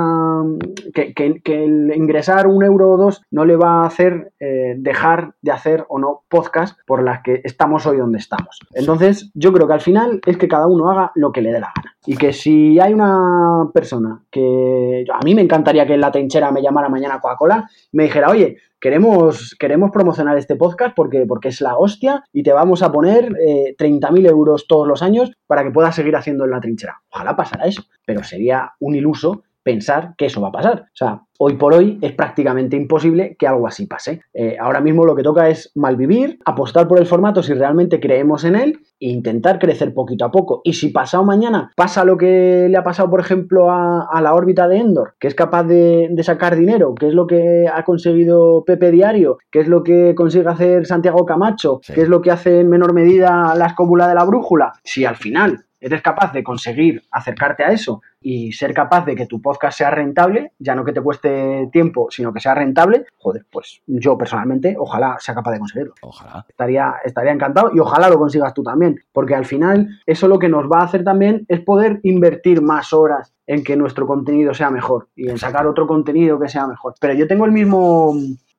[0.93, 1.13] que,
[1.45, 5.85] el ingresar un euro o dos no le va a hacer eh, dejar de hacer
[5.87, 8.59] o no podcast por las que estamos hoy donde estamos.
[8.73, 11.59] Entonces, yo creo que al final es que cada uno haga lo que le dé
[11.59, 11.95] la gana.
[12.07, 16.51] Y que si hay una persona que a mí me encantaría que en la trinchera
[16.51, 21.61] me llamara mañana Coca-Cola, me dijera, oye, queremos, queremos promocionar este podcast porque, porque es
[21.61, 25.71] la hostia y te vamos a poner eh, 30.000 euros todos los años para que
[25.71, 27.01] puedas seguir haciendo en la trinchera.
[27.09, 30.85] Ojalá pasara eso, pero sería un iluso pensar que eso va a pasar.
[30.87, 34.21] O sea, hoy por hoy es prácticamente imposible que algo así pase.
[34.33, 38.43] Eh, ahora mismo lo que toca es malvivir, apostar por el formato si realmente creemos
[38.43, 40.61] en él e intentar crecer poquito a poco.
[40.63, 44.67] Y si pasado mañana pasa lo que le ha pasado, por ejemplo, a, la órbita
[44.67, 48.91] de Endor, que es capaz de, sacar dinero, que es lo que ha conseguido Pepe
[48.91, 52.69] Diario, que es lo que consigue hacer Santiago Camacho, que es lo que hace en
[52.69, 57.63] menor medida la escóbula de la brújula, si al final eres capaz de conseguir acercarte
[57.63, 61.01] a eso y ser capaz de que tu podcast sea rentable, ya no que te
[61.01, 65.93] cueste tiempo, sino que sea rentable, joder, pues yo personalmente ojalá sea capaz de conseguirlo.
[66.01, 66.45] Ojalá.
[66.49, 70.49] Estaría, estaría encantado y ojalá lo consigas tú también, porque al final eso lo que
[70.49, 74.69] nos va a hacer también es poder invertir más horas en que nuestro contenido sea
[74.69, 76.93] mejor y en sacar otro contenido que sea mejor.
[76.99, 78.13] Pero yo tengo el mismo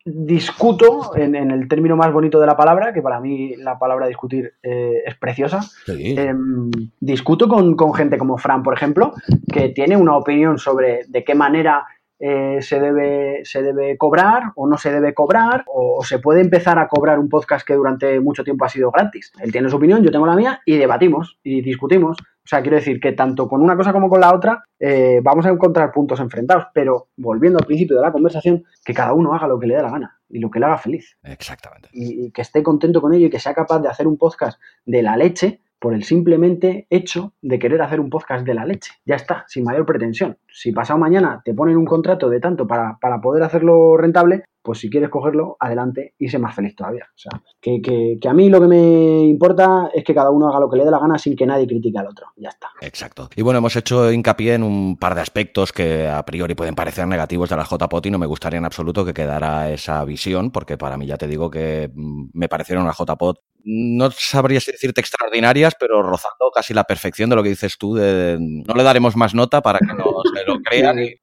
[0.05, 4.55] discuto en, el término más bonito de la palabra, que para mí la palabra discutir
[4.62, 5.61] eh, es preciosa.
[5.88, 6.70] Em,
[7.01, 9.12] discuto con, gente como Fran, por ejemplo,
[9.53, 11.86] que tiene una opinión sobre de qué manera
[12.23, 16.79] eh, se, debe, se debe cobrar o no se debe cobrar, o, se puede empezar
[16.79, 19.33] a cobrar un podcast que durante mucho tiempo ha sido gratis.
[19.41, 22.18] Él tiene su opinión, yo tengo la mía, y debatimos y discutimos.
[22.21, 25.47] O sea, quiero decir que tanto con una cosa como con la otra eh, vamos
[25.47, 29.47] a encontrar puntos enfrentados, pero volviendo al principio de la conversación, que cada uno haga
[29.47, 31.16] lo que le dé la gana y lo que le haga feliz.
[31.23, 31.89] Exactamente.
[31.93, 35.03] y que esté contento con ello y que sea capaz de hacer un podcast de
[35.03, 38.93] la leche por el simplemente hecho de querer hacer un podcast de la leche.
[39.07, 40.37] Ya está, sin mayor pretensión.
[40.53, 44.78] Si pasado mañana te ponen un contrato de tanto para, para poder hacerlo rentable, pues
[44.78, 47.08] si quieres cogerlo, adelante y sé más feliz todavía.
[47.14, 50.61] O sea, que, que, a mí lo que me importa es que cada uno haga
[50.61, 52.26] lo que le dé la gana sin que nadie critique al otro.
[52.36, 52.68] Ya está.
[52.80, 53.28] Exacto.
[53.36, 57.06] Y bueno, hemos hecho hincapié en un par de aspectos que a priori pueden parecer
[57.06, 60.76] negativos de la JPOT y no me gustaría en absoluto que quedara esa visión, porque
[60.76, 65.00] para mí ya te digo que mm, me parecieron una JPOT no sabría si decirte
[65.00, 67.94] extraordinarias, pero rozando casi la perfección de lo que dices tú.
[67.94, 70.04] De, no le daremos más nota para que no
[70.34, 71.14] se lo crean y,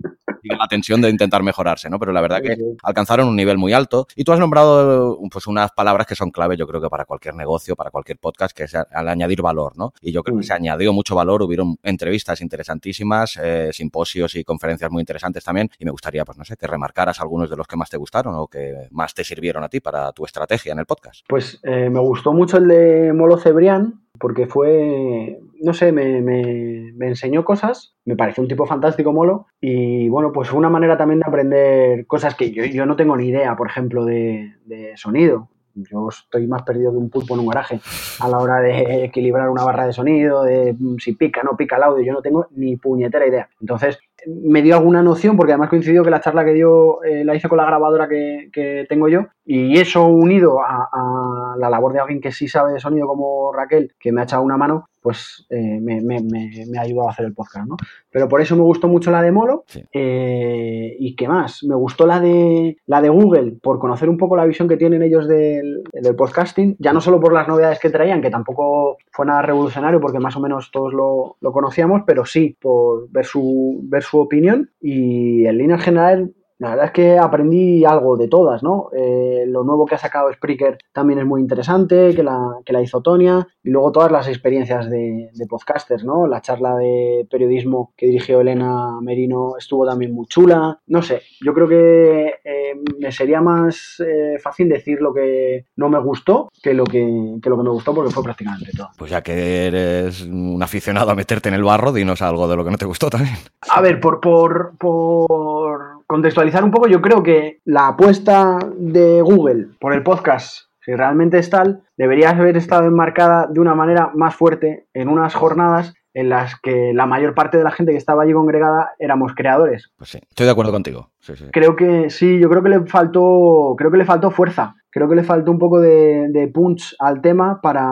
[0.47, 1.99] la tensión de intentar mejorarse, ¿no?
[1.99, 4.07] Pero la verdad que alcanzaron un nivel muy alto.
[4.15, 7.35] Y tú has nombrado pues unas palabras que son clave, yo creo que para cualquier
[7.35, 9.93] negocio, para cualquier podcast, que es al añadir valor, ¿no?
[10.01, 14.91] Y yo creo que se añadió mucho valor, hubieron entrevistas interesantísimas, eh, simposios y conferencias
[14.91, 15.69] muy interesantes también.
[15.79, 18.35] Y me gustaría, pues no sé, que remarcaras algunos de los que más te gustaron
[18.35, 21.25] o que más te sirvieron a ti para tu estrategia en el podcast.
[21.27, 27.07] Pues eh, me gustó mucho el de Molo Cebrián, porque fue, no sé, me, me,
[27.07, 31.19] enseñó cosas, me pareció un tipo fantástico Molo, y bueno, pues fue una manera también
[31.19, 35.49] de aprender cosas que yo, yo no tengo ni idea, por ejemplo, de, de sonido.
[35.75, 37.79] Yo estoy más perdido que un pulpo en un garaje
[38.19, 41.83] a la hora de equilibrar una barra de sonido, de si pica, no pica el
[41.83, 43.47] audio, yo no tengo ni puñetera idea.
[43.61, 47.35] Entonces, me dio alguna noción, porque además coincidió que la charla que dio eh, la
[47.35, 51.99] hice con la grabadora que, tengo yo, y eso unido a, a, la labor de
[51.99, 55.45] alguien que sí sabe de sonido como Raquel, que me ha echado una mano, pues
[55.51, 57.77] eh, me, me, me, ha ayudado a hacer el podcast, ¿no?
[58.11, 59.63] Pero por eso me gustó mucho la de Molo.
[59.93, 61.63] Eh, ¿Y qué más?
[61.63, 65.01] Me gustó la de, la de Google, por conocer un poco la visión que tienen
[65.01, 65.81] ellos del,
[66.17, 70.19] podcasting, ya no solo por las novedades que traían, que tampoco fue nada revolucionario, porque
[70.19, 74.71] más o menos todos lo, lo conocíamos, pero sí por ver su, ver su opinión.
[74.81, 78.89] Y en línea general la verdad es que aprendí algo de todas, ¿no?
[78.95, 82.81] Eh, lo nuevo que ha sacado Spreaker también es muy interesante, que la, que la
[82.81, 86.27] hizo Tonia, y luego todas las experiencias de, podcasters, ¿no?
[86.27, 90.79] La charla de periodismo que dirigió Elena Merino estuvo también muy chula.
[90.87, 95.89] No sé, yo creo que eh, me sería más eh, fácil decir lo que no
[95.89, 98.89] me gustó que lo que, que lo que me gustó porque fue prácticamente todo.
[98.97, 102.65] Pues ya que eres un aficionado a meterte en el barro, dinos algo de lo
[102.65, 103.35] que no te gustó también.
[103.69, 109.67] A ver, por, por, por contextualizar un poco, yo creo que la apuesta de Google
[109.79, 114.35] por el podcast, si realmente es tal, debería haber estado enmarcada de una manera más
[114.35, 118.23] fuerte en unas jornadas en las que la mayor parte de la gente que estaba
[118.23, 119.91] allí congregada éramos creadores.
[119.97, 121.11] Pues sí, estoy de acuerdo contigo.
[121.51, 124.75] Creo que sí, yo creo que le faltó, creo que le faltó fuerza.
[124.89, 127.91] Creo que le faltó un poco de, punch al tema para,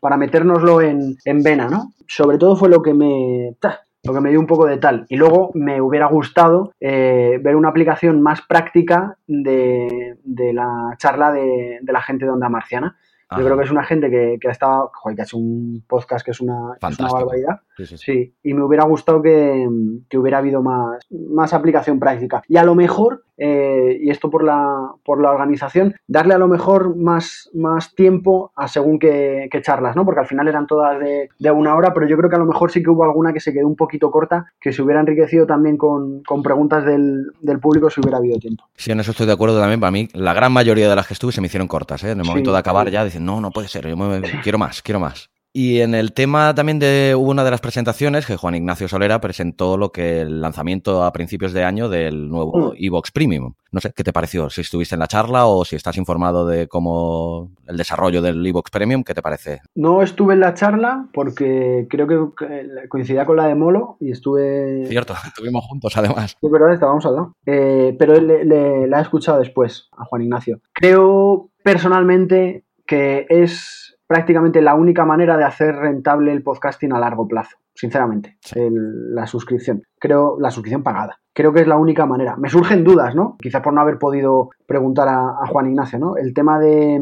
[0.00, 1.92] para metérnoslo en, en, vena, ¿no?
[2.06, 3.56] Sobre todo fue lo que me
[4.04, 5.06] lo que me dio un poco de tal.
[5.08, 11.80] Y luego me hubiera gustado eh, ver una aplicación más práctica de, la charla de,
[11.82, 12.96] la gente de Onda Marciana.
[13.34, 15.82] Yo creo que es una gente que, que ha estado, joder, que ha hecho un
[15.88, 17.60] podcast que es una, es una barbaridad.
[17.78, 18.04] Sí, sí, sí.
[18.04, 19.66] Sí, y me hubiera gustado que,
[20.10, 22.42] que hubiera habido más, más aplicación práctica.
[22.46, 26.48] Y a lo mejor, eh, y esto por la, por la organización, darle a lo
[26.48, 30.04] mejor más, más tiempo a según qué, qué charlas, ¿no?
[30.04, 32.46] Porque al final eran todas de, de, una hora, pero yo creo que a lo
[32.46, 35.46] mejor sí que hubo alguna que se quedó un poquito corta, que se hubiera enriquecido
[35.46, 38.64] también con, con preguntas del, del, público si hubiera habido tiempo.
[38.76, 39.80] Sí, en eso estoy de acuerdo también.
[39.80, 42.10] Para mí, la gran mayoría de las que estuve se me hicieron cortas, ¿eh?
[42.10, 42.92] En el momento sí, de acabar sí.
[42.92, 45.30] ya dicen, no, no puede ser, yo me, quiero más, quiero más.
[45.54, 49.76] Y en el tema también de una de las presentaciones que Juan Ignacio Solera presentó
[49.76, 52.72] lo que el lanzamiento a principios de año del nuevo mm.
[52.78, 53.52] Evox Premium.
[53.70, 54.48] No sé, ¿qué te pareció?
[54.48, 58.70] Si estuviste en la charla o si estás informado de cómo el desarrollo del Evox
[58.70, 59.60] Premium, ¿qué te parece?
[59.74, 64.86] No estuve en la charla porque creo que coincidía con la de Molo y estuve...
[64.86, 66.36] Cierto, estuvimos juntos además.
[66.40, 67.36] Es verdad, estábamos al lado.
[67.44, 70.60] Eh, pero le, le, la he escuchado después a Juan Ignacio.
[70.72, 73.81] Creo personalmente que es
[74.12, 78.60] prácticamente la única manera de hacer rentable el podcasting a largo plazo, sinceramente, sí.
[78.60, 79.84] el, la suscripción.
[79.98, 81.18] Creo, la suscripción pagada.
[81.32, 82.36] Creo que es la única manera.
[82.36, 83.36] Me surgen dudas, ¿no?
[83.40, 86.18] Quizás por no haber podido preguntar a, a Juan Ignacio, ¿no?
[86.18, 87.00] El tema de,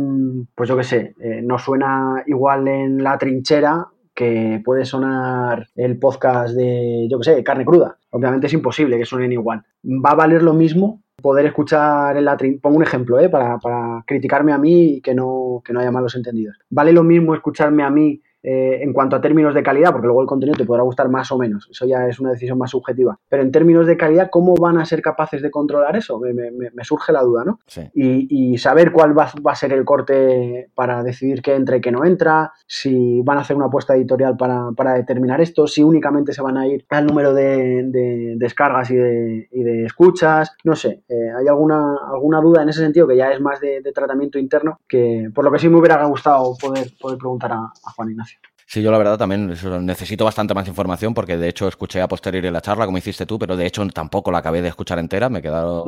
[0.55, 5.99] pues yo qué sé, eh, no suena igual en la trinchera que puede sonar el
[5.99, 7.97] podcast de, yo qué sé, carne cruda.
[8.11, 9.65] Obviamente es imposible que suenen igual.
[9.85, 13.29] Va a valer lo mismo poder escuchar en la pongo un ejemplo ¿eh?
[13.29, 16.59] para, para, criticarme a mí y que no, que no haya malos entendidos.
[16.71, 20.22] Vale lo mismo escucharme a mí eh, en cuanto a términos de calidad, porque luego
[20.22, 23.18] el contenido te podrá gustar más o menos, eso ya es una decisión más subjetiva,
[23.28, 26.18] pero en términos de calidad, ¿cómo van a ser capaces de controlar eso?
[26.18, 27.61] Me, me, me surge la duda, ¿no?
[27.66, 27.82] Sí.
[27.95, 31.80] Y, y, saber cuál va, va, a ser el corte para decidir qué entra y
[31.80, 35.82] qué no entra, si van a hacer una apuesta editorial para, para determinar esto, si
[35.82, 40.57] únicamente se van a ir al número de, de descargas y de, y de, escuchas,
[40.64, 43.80] no sé, eh, hay alguna, alguna duda en ese sentido que ya es más de,
[43.80, 47.64] de, tratamiento interno, que por lo que sí me hubiera gustado poder, poder preguntar a,
[47.64, 48.30] a Juan Ignacio.
[48.73, 52.53] Sí, yo la verdad también necesito bastante más información porque de hecho escuché a posteriori
[52.53, 55.43] la charla como hiciste tú, pero de hecho tampoco la acabé de escuchar entera, me
[55.43, 55.83] quedaron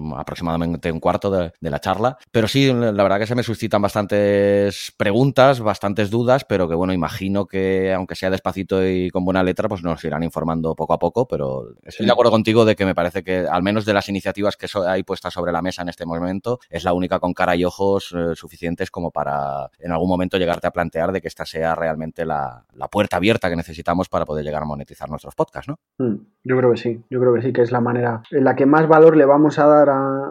[0.00, 0.14] mm.
[0.14, 2.16] aproximadamente un cuarto de, de, la charla.
[2.30, 6.92] Pero sí, la verdad que se me suscitan bastantes preguntas, bastantes dudas, pero que bueno,
[6.92, 10.98] imagino que aunque sea despacito y con buena letra, pues nos irán informando poco a
[11.00, 14.08] poco, pero estoy de acuerdo contigo de que me parece que al menos de las
[14.08, 17.56] iniciativas que hay puestas sobre la mesa en este momento, es la única con cara
[17.56, 21.44] y ojos eh, suficientes como para en algún momento llegarte a plantear de que esta
[21.44, 25.78] sea realmente la, puerta abierta que necesitamos para poder llegar a monetizar nuestros podcasts, ¿no?
[25.98, 28.54] Mm, yo creo que sí, yo creo que sí, que es la manera en la
[28.54, 29.90] que más valor le vamos a dar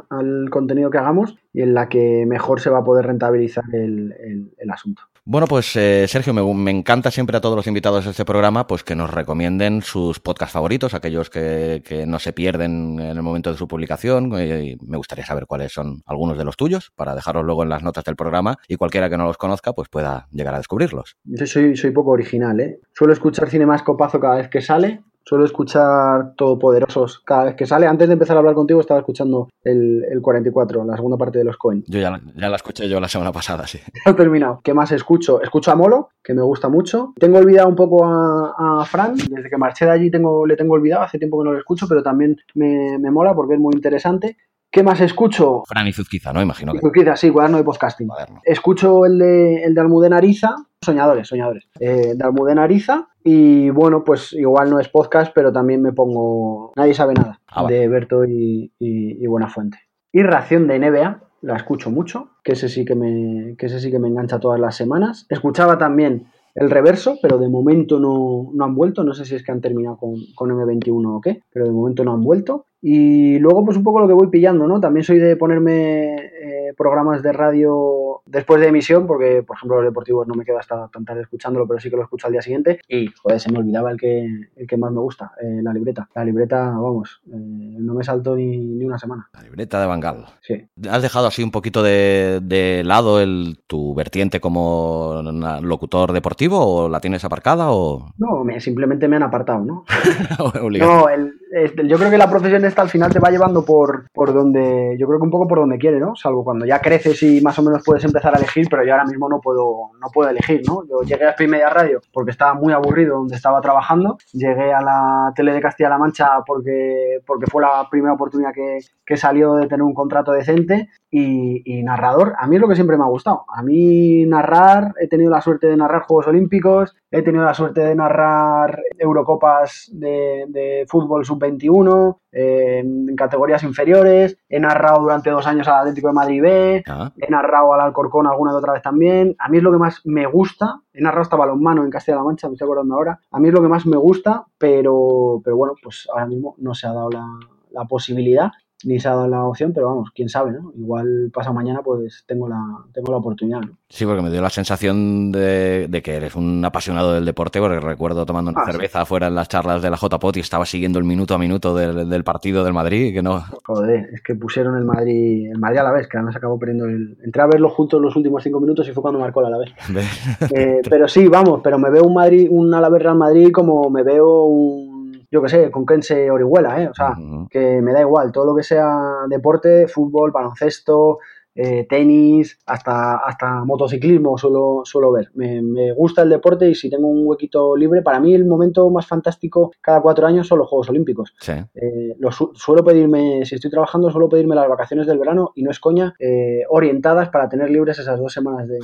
[0.09, 4.71] al contenido que hagamos y en la que mejor se va a poder rentabilizar el
[4.71, 5.03] asunto.
[5.29, 8.85] Bueno, pues eh, Sergio, me, encanta siempre a todos los invitados de este programa pues
[8.85, 13.51] que nos recomienden sus podcasts favoritos, aquellos que, que no se pierden en el momento
[13.51, 14.31] de su publicación.
[14.39, 17.83] Y me gustaría saber cuáles son algunos de los tuyos para dejarlos luego en las
[17.83, 21.17] notas del programa y cualquiera que no los conozca pues pueda llegar a descubrirlos.
[21.25, 22.79] Yo soy, soy poco original, ¿eh?
[22.93, 27.65] Suelo escuchar Cine Más Copazo cada vez que sale, suelo escuchar Todopoderosos cada vez que
[27.65, 27.85] sale.
[27.85, 31.43] Antes de empezar a hablar contigo estaba escuchando el, el 44, la segunda parte de
[31.43, 31.83] los Cohen.
[31.87, 33.79] Yo ya, ya, la escuché yo la semana pasada, sí.
[34.05, 34.61] He terminado.
[34.63, 35.41] ¿Qué más escucho?
[35.41, 37.13] Escucho a Molo, que me gusta mucho.
[37.19, 39.17] Tengo olvidado un poco a, a Fran.
[39.17, 41.03] Desde que marché de allí tengo, le tengo olvidado.
[41.03, 44.37] Hace tiempo que no lo escucho, pero también me, me mola porque es muy interesante.
[44.71, 45.63] ¿Qué más escucho?
[45.65, 46.41] Fran y Zuzquiza, ¿no?
[46.41, 46.79] Imagino que.
[46.79, 48.07] Zuzquiza, sí, cuaderno de podcasting.
[48.07, 48.41] Cuaderno.
[48.43, 53.07] Escucho el de, el de Almudena Ariza, soñadores, soñadores, eh, de Almudena Ariza.
[53.23, 57.65] Y bueno, pues igual no es podcast, pero también me pongo Nadie sabe nada, ah,
[57.65, 59.79] de Berto y, y, y Buenafuente.
[60.11, 63.91] Y Ración de NBA, la escucho mucho, que ese sí que me, que ese sí
[63.91, 65.25] que me engancha todas las semanas.
[65.29, 69.03] Escuchaba también el reverso, pero de momento no, no han vuelto.
[69.03, 72.03] No sé si es que han terminado con, con M21 o qué, pero de momento
[72.03, 72.65] no han vuelto.
[72.81, 74.79] Y luego, pues un poco lo que voy pillando, ¿no?
[74.79, 79.85] También soy de ponerme eh, programas de radio después de emisión, porque, por ejemplo, los
[79.85, 82.41] deportivos no me quedo hasta tan tarde escuchándolo, pero sí que lo escucho al día
[82.41, 82.79] siguiente.
[82.87, 86.07] Y, joder, se me olvidaba el que, el que más me gusta, eh, la libreta.
[86.13, 89.29] La libreta, vamos, eh, no me saltó ni, ni, una semana.
[89.33, 90.25] La libreta de Bangal.
[90.41, 90.67] Sí.
[90.89, 95.21] ¿Has dejado así un poquito de, de lado el, tu vertiente como
[95.61, 98.13] locutor deportivo o la tienes aparcada o...?
[98.17, 99.85] No, me, simplemente me han apartado, ¿no?
[100.79, 101.36] no, el,
[101.85, 105.07] yo creo que la profesión esta al final te va llevando por, por donde, yo
[105.07, 106.15] creo que un poco por donde quiere, ¿no?
[106.15, 109.05] Salvo cuando ya creces y más o menos puedes empezar a elegir, pero yo ahora
[109.05, 110.83] mismo no puedo, no puedo elegir, ¿no?
[110.87, 114.81] Yo llegué a Spin Media Radio porque estaba muy aburrido donde estaba trabajando, llegué a
[114.81, 119.67] la tele de Castilla-La Mancha porque, porque fue la primera oportunidad que, que salió de
[119.67, 123.45] tener un contrato decente y, narrador, a mí es lo que siempre me ha gustado.
[123.47, 127.81] A mí narrar, he tenido la suerte de narrar Juegos Olímpicos, he tenido la suerte
[127.81, 135.67] de narrar Eurocopas de, fútbol sub-21 eh, en categorías inferiores, he narrado durante dos años
[135.67, 137.11] al Atlético de Madrid B, ah.
[137.17, 139.35] he narrado al Alcorcón alguna que otra vez también.
[139.39, 142.47] A mí es lo que más me gusta, he narrado hasta balonmano en Castilla-La Mancha,
[142.47, 145.73] me estoy acordando ahora, a mí es lo que más me gusta, pero, pero bueno,
[145.81, 147.25] pues ahora mismo no se ha dado la,
[147.71, 148.51] la posibilidad
[148.83, 150.71] ni se ha dado la opción, pero vamos, quién sabe, ¿no?
[150.77, 152.61] Igual pasa mañana, pues tengo la,
[152.93, 153.77] tengo la oportunidad, ¿no?
[153.89, 158.25] Sí, porque me dio la sensación de, que eres un apasionado del deporte, porque recuerdo
[158.25, 161.05] tomando una ah, cerveza afuera en las charlas de la JPOT y estaba siguiendo el
[161.05, 163.43] minuto a minuto del, partido del Madrid, que no...
[163.65, 166.85] Joder, es que pusieron el Madrid, el Madrid a la vez, que además acabó perdiendo
[166.85, 167.17] el...
[167.23, 169.71] Entré a verlo juntos los últimos cinco minutos y fue cuando marcó la Alavés.
[170.53, 174.03] eh, pero sí, vamos, pero me veo un Madrid, un Alavés Real Madrid como me
[174.03, 174.86] veo un
[175.29, 176.87] yo qué sé, con Kense Orihuela, ¿eh?
[176.87, 177.15] O sea,
[177.49, 181.19] que me da igual, todo lo que sea deporte, fútbol, baloncesto,
[181.57, 185.31] eh, tenis, hasta, hasta motociclismo suelo, suelo ver.
[185.33, 189.07] Me, gusta el deporte y si tengo un huequito libre, para mí el momento más
[189.07, 191.33] fantástico cada cuatro años son los Juegos Olímpicos.
[191.73, 192.15] Eh,
[192.53, 196.13] suelo pedirme, si estoy trabajando, suelo pedirme las vacaciones del verano y no es coña,
[196.19, 198.77] eh, orientadas para tener libres esas dos semanas de,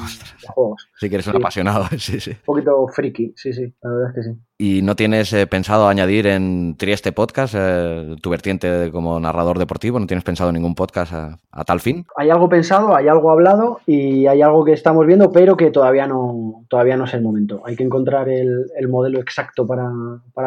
[0.48, 0.90] Juegos.
[0.98, 2.32] Sí que eres un apasionado, sí, sí.
[2.32, 4.40] Un poquito friki, sí, sí, la verdad es que sí.
[4.58, 7.56] ¿Y no tienes pensado añadir en Trieste Podcast
[8.22, 10.00] tu vertiente como narrador deportivo?
[10.00, 12.06] ¿No tienes pensado ningún podcast a, a tal fin?
[12.16, 16.08] Hay algo pensado hay algo hablado y hay algo que estamos viendo, pero que todavía
[16.08, 17.62] no, todavía no es el momento.
[17.66, 19.92] Hay que encontrar el, modelo exacto para,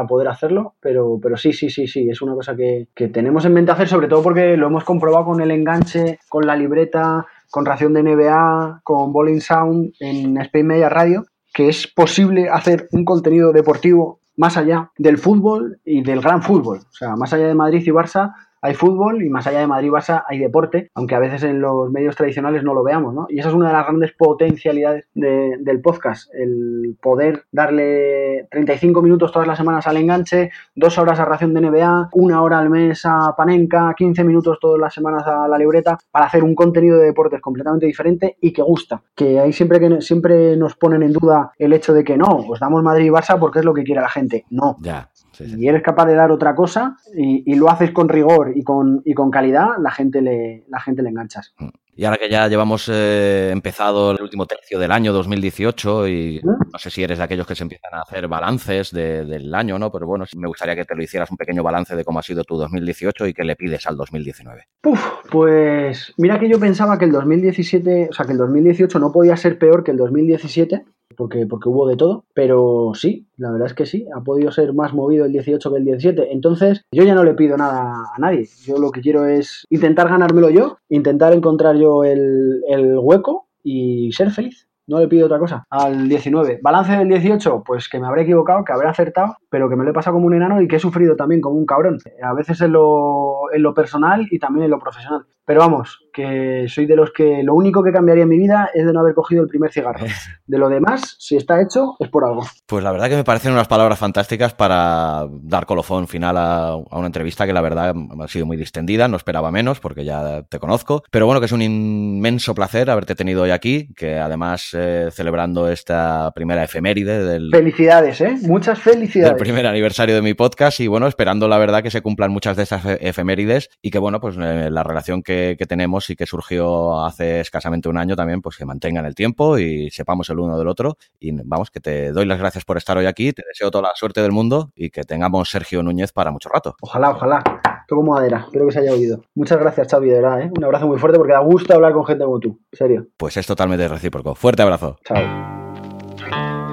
[0.07, 3.73] poder hacerlo, pero, pero sí, sí, sí, sí, es una cosa que, tenemos en mente
[3.73, 7.93] hacer, sobre todo porque lo hemos comprobado con el enganche, con la libreta, con ración
[7.93, 13.53] de NBA, con Bowling Sound en Spain Media Radio, que es posible hacer un contenido
[13.53, 16.79] deportivo más allá del fútbol y del gran fútbol.
[16.79, 18.35] O sea, más allá de Madrid y Barça,
[18.67, 21.89] hay fútbol y más allá de Madrid Barça hay deporte, aunque a veces en los
[21.91, 23.27] medios tradicionales no lo veamos, ¿no?
[23.29, 29.31] Y esa es una de las grandes potencialidades del podcast, el poder darle 35 minutos
[29.31, 33.03] todas las semanas al enganche, dos horas a ración de NBA, una hora al mes
[33.05, 37.07] a Panenka, 15 minutos todas las semanas a la libreta, para hacer un contenido de
[37.07, 39.01] deportes completamente diferente y que gusta.
[39.15, 42.59] Que ahí siempre que siempre nos ponen en duda el hecho de que no, os
[42.59, 44.45] damos Madrid y Barça porque es lo que quiere la gente.
[44.51, 44.77] No.
[44.81, 45.09] Ya.
[45.37, 49.15] Si eres capaz de dar otra cosa y, lo haces con rigor y con, y
[49.15, 51.55] con calidad, la gente le, la gente le enganchas.
[51.59, 51.69] Mm.
[51.99, 56.71] Y ahora que ya llevamos eh, empezado el último tercio del año 2018 y ¿Mm?
[56.71, 59.91] no sé si eres de aquellos que se empiezan a hacer balances del año, ¿no?
[59.91, 62.45] Pero bueno, me gustaría que te lo hicieras un pequeño balance de cómo ha sido
[62.45, 64.65] tu 2018 y qué le pides al 2019.
[64.85, 69.11] Uf, pues mira que yo pensaba que el 2017, o sea, que el 2018 no
[69.11, 70.85] podía ser peor que el 2017
[71.17, 74.73] porque, porque hubo de todo, pero sí, la verdad es que sí, ha podido ser
[74.75, 76.33] más movido el 18 que el 17.
[76.33, 78.49] Entonces, yo ya no le pido nada a nadie.
[78.65, 84.13] Yo lo que quiero es intentar ganármelo yo, intentar encontrar yo el, el hueco y
[84.13, 84.69] ser feliz.
[84.89, 85.65] No le pido otra cosa.
[85.69, 86.61] Al 19.
[86.63, 89.91] Balance del 18, pues que me habré equivocado, que habré acertado, pero que me lo
[89.91, 91.99] he pasado como un enano y que he sufrido también como un cabrón.
[92.23, 95.27] A veces en lo, en lo personal y también en lo profesional.
[95.47, 98.85] Pero vamos, que soy de los que lo único que cambiaría en mi vida es
[98.85, 100.05] de no haber cogido el primer cigarro.
[100.47, 102.47] De lo demás, si está hecho, es por algo.
[102.67, 107.07] Pues la verdad que me parecen unas palabras fantásticas para dar colofón final a, una
[107.07, 111.03] entrevista que la verdad ha sido muy distendida, no esperaba menos porque ya te conozco.
[111.11, 115.69] Pero bueno, que es un inmenso placer haberte tenido hoy aquí, que además eh, celebrando
[115.69, 117.51] esta primera efeméride del...
[117.51, 118.37] Felicidades, ¿eh?
[118.43, 119.33] Muchas felicidades.
[119.33, 122.57] Del primer aniversario de mi podcast y bueno, esperando la verdad que se cumplan muchas
[122.57, 126.27] de esas efemérides y que bueno, pues eh, la relación que que, tenemos y que
[126.27, 130.59] surgió hace escasamente un año también, pues que mantengan el tiempo y sepamos el uno
[130.59, 130.97] del otro.
[131.19, 133.95] Y vamos, que te doy las gracias por estar hoy aquí, te deseo toda la
[133.95, 136.77] suerte del mundo y que tengamos Sergio Núñez para mucho rato.
[136.81, 137.43] Ojalá, ojalá.
[137.89, 139.23] Toco madera, espero que se haya oído.
[139.35, 140.51] Muchas gracias, Xavi, de verdad, ¿eh?
[140.57, 143.07] Un abrazo muy fuerte porque da gusto hablar con gente como tú, en serio.
[143.17, 144.35] Pues es totalmente recíproco.
[144.35, 144.99] Fuerte abrazo.
[145.05, 146.66] Chao.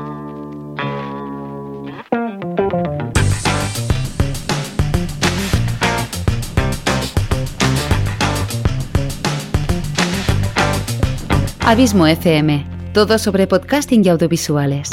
[11.66, 14.90] Abismo FM, todo sobre podcasting y audiovisuales.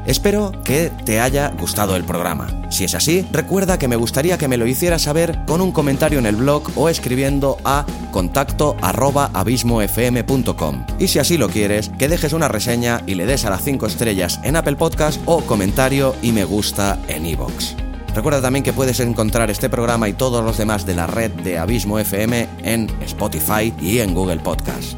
[0.06, 2.48] Espero que te haya gustado el programa.
[2.70, 6.18] Si es así, recuerda que me gustaría que me lo hicieras saber con un comentario
[6.18, 10.86] en el blog o escribiendo a contacto abismofm.com.
[10.98, 13.86] Y si así lo quieres, que dejes una reseña y le des a las 5
[13.86, 17.74] estrellas en Apple Podcast o comentario y me gusta en iVoox.
[18.14, 21.58] Recuerda también que puedes encontrar este programa y todos los demás de la red de
[21.58, 24.96] Abismo FM en Spotify y en Google Podcast.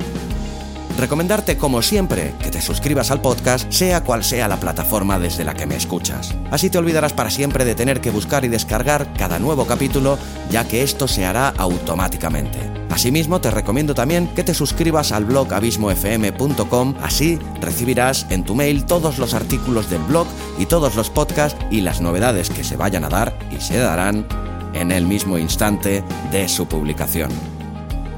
[0.97, 5.53] Recomendarte, como siempre, que te suscribas al podcast, sea cual sea la plataforma desde la
[5.53, 6.35] que me escuchas.
[6.51, 10.19] Así te olvidarás para siempre de tener que buscar y descargar cada nuevo capítulo,
[10.51, 12.59] ya que esto se hará automáticamente.
[12.89, 18.87] Asimismo, te recomiendo también que te suscribas al blog abismofm.com, así recibirás en tu mail
[18.87, 20.27] todos los artículos del blog
[20.59, 24.27] y todos los podcasts y las novedades que se vayan a dar y se darán
[24.73, 27.56] en el mismo instante de su publicación.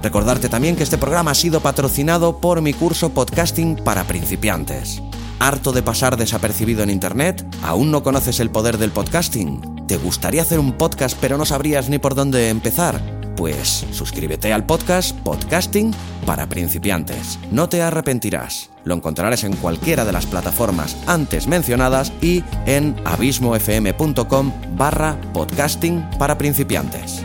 [0.03, 5.03] Recordarte también que este programa ha sido patrocinado por mi curso Podcasting para principiantes.
[5.41, 7.47] ¿Harto de pasar desapercibido en Internet?
[7.63, 9.87] ¿Aún no conoces el poder del podcasting?
[9.87, 13.01] ¿Te gustaría hacer un podcast pero no sabrías ni por dónde empezar?
[13.37, 15.95] Pues suscríbete al podcast Podcasting
[16.27, 17.39] para principiantes.
[17.53, 18.71] No te arrepentirás.
[18.83, 26.37] Lo encontrarás en cualquiera de las plataformas antes mencionadas y en abismofm.com barra podcasting para
[26.37, 27.23] principiantes.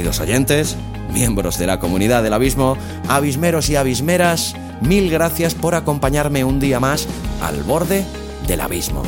[0.00, 0.76] Queridos oyentes,
[1.12, 6.80] miembros de la comunidad del abismo, abismeros y abismeras, mil gracias por acompañarme un día
[6.80, 7.06] más
[7.42, 8.06] al borde
[8.46, 9.02] del abismo.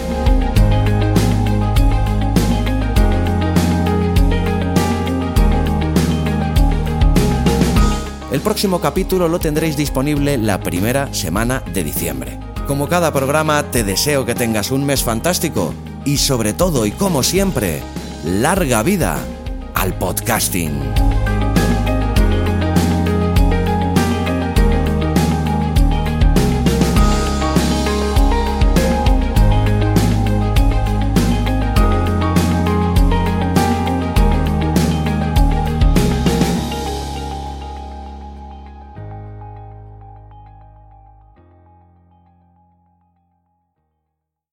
[8.31, 12.39] El próximo capítulo lo tendréis disponible la primera semana de diciembre.
[12.67, 15.73] Como cada programa, te deseo que tengas un mes fantástico
[16.05, 17.81] y sobre todo y como siempre,
[18.27, 19.25] larga vida
[19.83, 21.12] al podcasting.